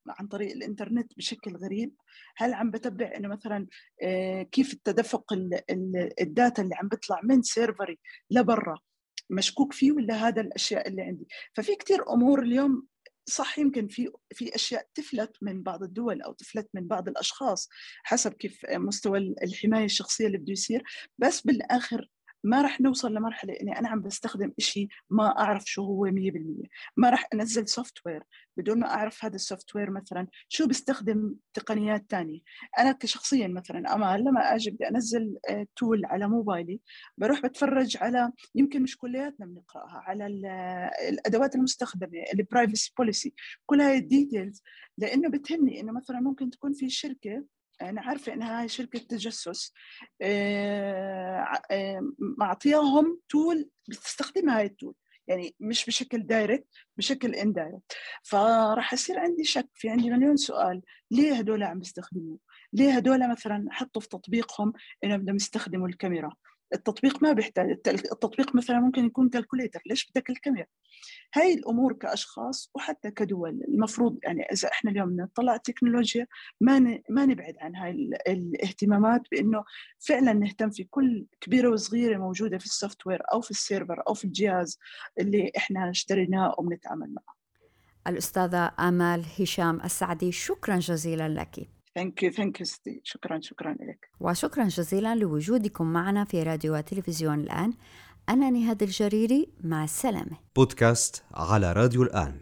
عن 0.08 0.26
طريق 0.26 0.52
الإنترنت 0.52 1.12
بشكل 1.16 1.56
غريب؟ 1.56 1.94
هل 2.36 2.54
عم 2.54 2.70
بتبع 2.70 3.12
إنه 3.16 3.28
مثلا 3.28 3.66
آه، 4.02 4.42
كيف 4.42 4.72
التدفق 4.72 5.32
ال 6.20 6.29
data 6.29 6.62
اللي 6.62 6.74
عم 6.74 6.88
بيطلع 6.88 7.20
من 7.24 7.42
سيرفري 7.42 7.98
لبرا 8.30 8.78
مشكوك 9.30 9.72
فيه 9.72 9.92
ولا 9.92 10.14
هذا 10.14 10.40
الأشياء 10.40 10.88
اللي 10.88 11.02
عندي؟ 11.02 11.28
ففي 11.54 11.74
كثير 11.74 12.12
أمور 12.12 12.42
اليوم 12.42 12.86
صح 13.26 13.58
يمكن 13.58 13.88
في 13.88 14.10
في 14.32 14.54
أشياء 14.54 14.88
تفلت 14.94 15.36
من 15.42 15.62
بعض 15.62 15.82
الدول 15.82 16.22
أو 16.22 16.32
تفلت 16.32 16.68
من 16.74 16.86
بعض 16.88 17.08
الأشخاص 17.08 17.68
حسب 18.02 18.32
كيف 18.32 18.60
مستوى 18.70 19.18
الحماية 19.18 19.84
الشخصية 19.84 20.26
اللي 20.26 20.38
بده 20.38 20.52
يصير. 20.52 20.82
بس 21.18 21.40
بالآخر 21.40 22.10
ما 22.44 22.62
راح 22.62 22.80
نوصل 22.80 23.14
لمرحلة 23.14 23.54
إني 23.60 23.78
أنا 23.78 23.88
عم 23.88 24.00
بستخدم 24.00 24.52
إشي 24.58 24.88
ما 25.10 25.38
أعرف 25.40 25.64
شو 25.66 25.82
هو 25.82 26.06
100% 26.06 26.68
ما 26.96 27.10
راح 27.10 27.28
أنزل 27.34 27.68
software 27.68 28.22
بدون 28.56 28.80
ما 28.80 28.86
أعرف 28.86 29.24
هذا 29.24 29.34
ال 29.34 29.76
software 29.76 29.90
مثلا 29.90 30.26
شو 30.48 30.66
بيستخدم 30.66 31.34
تقنيات 31.54 32.10
تانية. 32.10 32.40
أنا 32.78 32.92
كشخصيا 32.92 33.48
مثلا 33.48 33.94
أمال 33.94 34.24
لما 34.24 34.54
أجي 34.54 34.70
بدي 34.70 34.88
أنزل 34.88 35.38
tool 35.76 36.04
آه، 36.04 36.08
على 36.08 36.28
موبايلي 36.28 36.80
بروح 37.18 37.42
بتفرج 37.42 37.96
على 37.96 38.32
يمكن 38.54 38.82
مش 38.82 38.96
كلياتنا 38.96 39.46
بنقرأها 39.46 40.02
على 40.06 40.26
الأدوات 41.08 41.54
المستخدمة 41.54 42.24
ال 42.34 42.41
privacy 42.41 42.92
policy 42.98 43.34
كل 43.66 43.80
هاي 43.80 43.98
ال 43.98 44.06
details 44.06 44.62
لأنه 44.98 45.28
بتهمني 45.28 45.80
إنه 45.80 45.92
مثلا 45.92 46.20
ممكن 46.20 46.50
تكون 46.50 46.72
في 46.72 46.90
شركة 46.90 47.44
أنا 47.82 48.00
عارفة 48.00 48.32
إنها 48.32 48.60
هاي 48.60 48.68
شركة 48.68 48.98
تجسس. 48.98 49.72
آه، 50.22 51.62
آه، 51.70 52.12
معطياهم 52.38 53.20
tool 53.28 53.70
بتستخدمها 53.88 54.58
هاي 54.58 54.66
ال 54.66 54.72
tool 54.72 54.94
يعني 55.28 55.54
مش 55.60 55.86
بشكل 55.86 56.26
direct 56.26 56.66
بشكل 56.96 57.34
indirect 57.34 57.92
فراح 58.22 58.92
يصير 58.92 59.18
عندي 59.18 59.44
شك 59.44 59.68
في 59.74 59.88
عندي 59.88 60.10
مليون 60.10 60.36
سؤال. 60.36 60.82
ليه 61.10 61.34
هدول 61.34 61.62
عم 61.62 61.78
بيستخدموه؟ 61.78 62.38
ليه 62.72 62.92
هدول 62.96 63.30
مثلا 63.30 63.66
حطوا 63.70 64.02
في 64.02 64.08
تطبيقهم 64.08 64.72
انه 65.04 65.16
بدهم 65.16 65.36
يستخدموا 65.36 65.88
الكاميرا؟ 65.88 66.32
التطبيق 66.72 67.22
ما 67.22 67.32
بيحتاج 67.32 67.70
التطبيق 67.70 68.54
مثلا 68.56 68.80
ممكن 68.80 69.04
يكون 69.04 69.28
calculator 69.28 69.82
ليش 69.86 70.10
بدك 70.10 70.30
الكاميرا؟ 70.30 70.66
هاي 71.34 71.54
الأمور 71.54 71.92
كأشخاص 71.92 72.70
وحتى 72.74 73.10
كدول 73.10 73.62
المفروض 73.68 74.18
يعني 74.22 74.42
إذا 74.42 74.68
إحنا 74.68 74.90
اليوم 74.90 75.16
نطلع 75.20 75.54
التكنولوجيا 75.54 76.26
ما 76.60 77.00
ما 77.10 77.26
نبعد 77.26 77.54
عن 77.60 77.76
هاي 77.76 77.90
الاهتمامات 78.28 79.22
بإنه 79.32 79.64
فعلا 79.98 80.32
نهتم 80.32 80.70
في 80.70 80.84
كل 80.84 81.26
كبيرة 81.40 81.68
وصغيرة 81.68 82.18
موجودة 82.18 82.58
في 82.58 82.64
ال 82.64 83.06
software 83.06 83.22
أو 83.32 83.40
في 83.40 83.50
ال 83.50 83.58
server 83.58 84.02
أو 84.08 84.14
في 84.14 84.24
الجهاز 84.24 84.78
اللي 85.18 85.52
إحنا 85.56 85.90
اشتريناه 85.90 86.54
وبنتعامل 86.58 87.14
معه. 87.14 87.34
الأستاذة 88.06 88.72
آمال 88.80 89.24
هشام 89.38 89.80
السعدي 89.80 90.32
شكرا 90.32 90.78
جزيلا 90.78 91.28
لك. 91.28 91.68
thank 91.94 92.22
you 92.22 92.30
thank 92.30 92.60
you 92.60 92.66
شكرا 93.04 93.40
شكرا 93.40 93.72
لك 93.72 94.08
وشكرا 94.20 94.64
جزيلا 94.64 95.14
لوجودكم 95.14 95.92
معنا 95.92 96.24
في 96.24 96.42
راديو 96.42 96.76
وتلفزيون 96.76 97.40
الآن. 97.40 97.72
أنا 98.28 98.50
نهاد 98.50 98.82
الجريري 98.82 99.48
مع 99.64 99.84
السلامة. 99.84 100.36
بودكاست 100.56 101.24
على 101.34 101.72
راديو 101.72 102.02
الآن. 102.02 102.40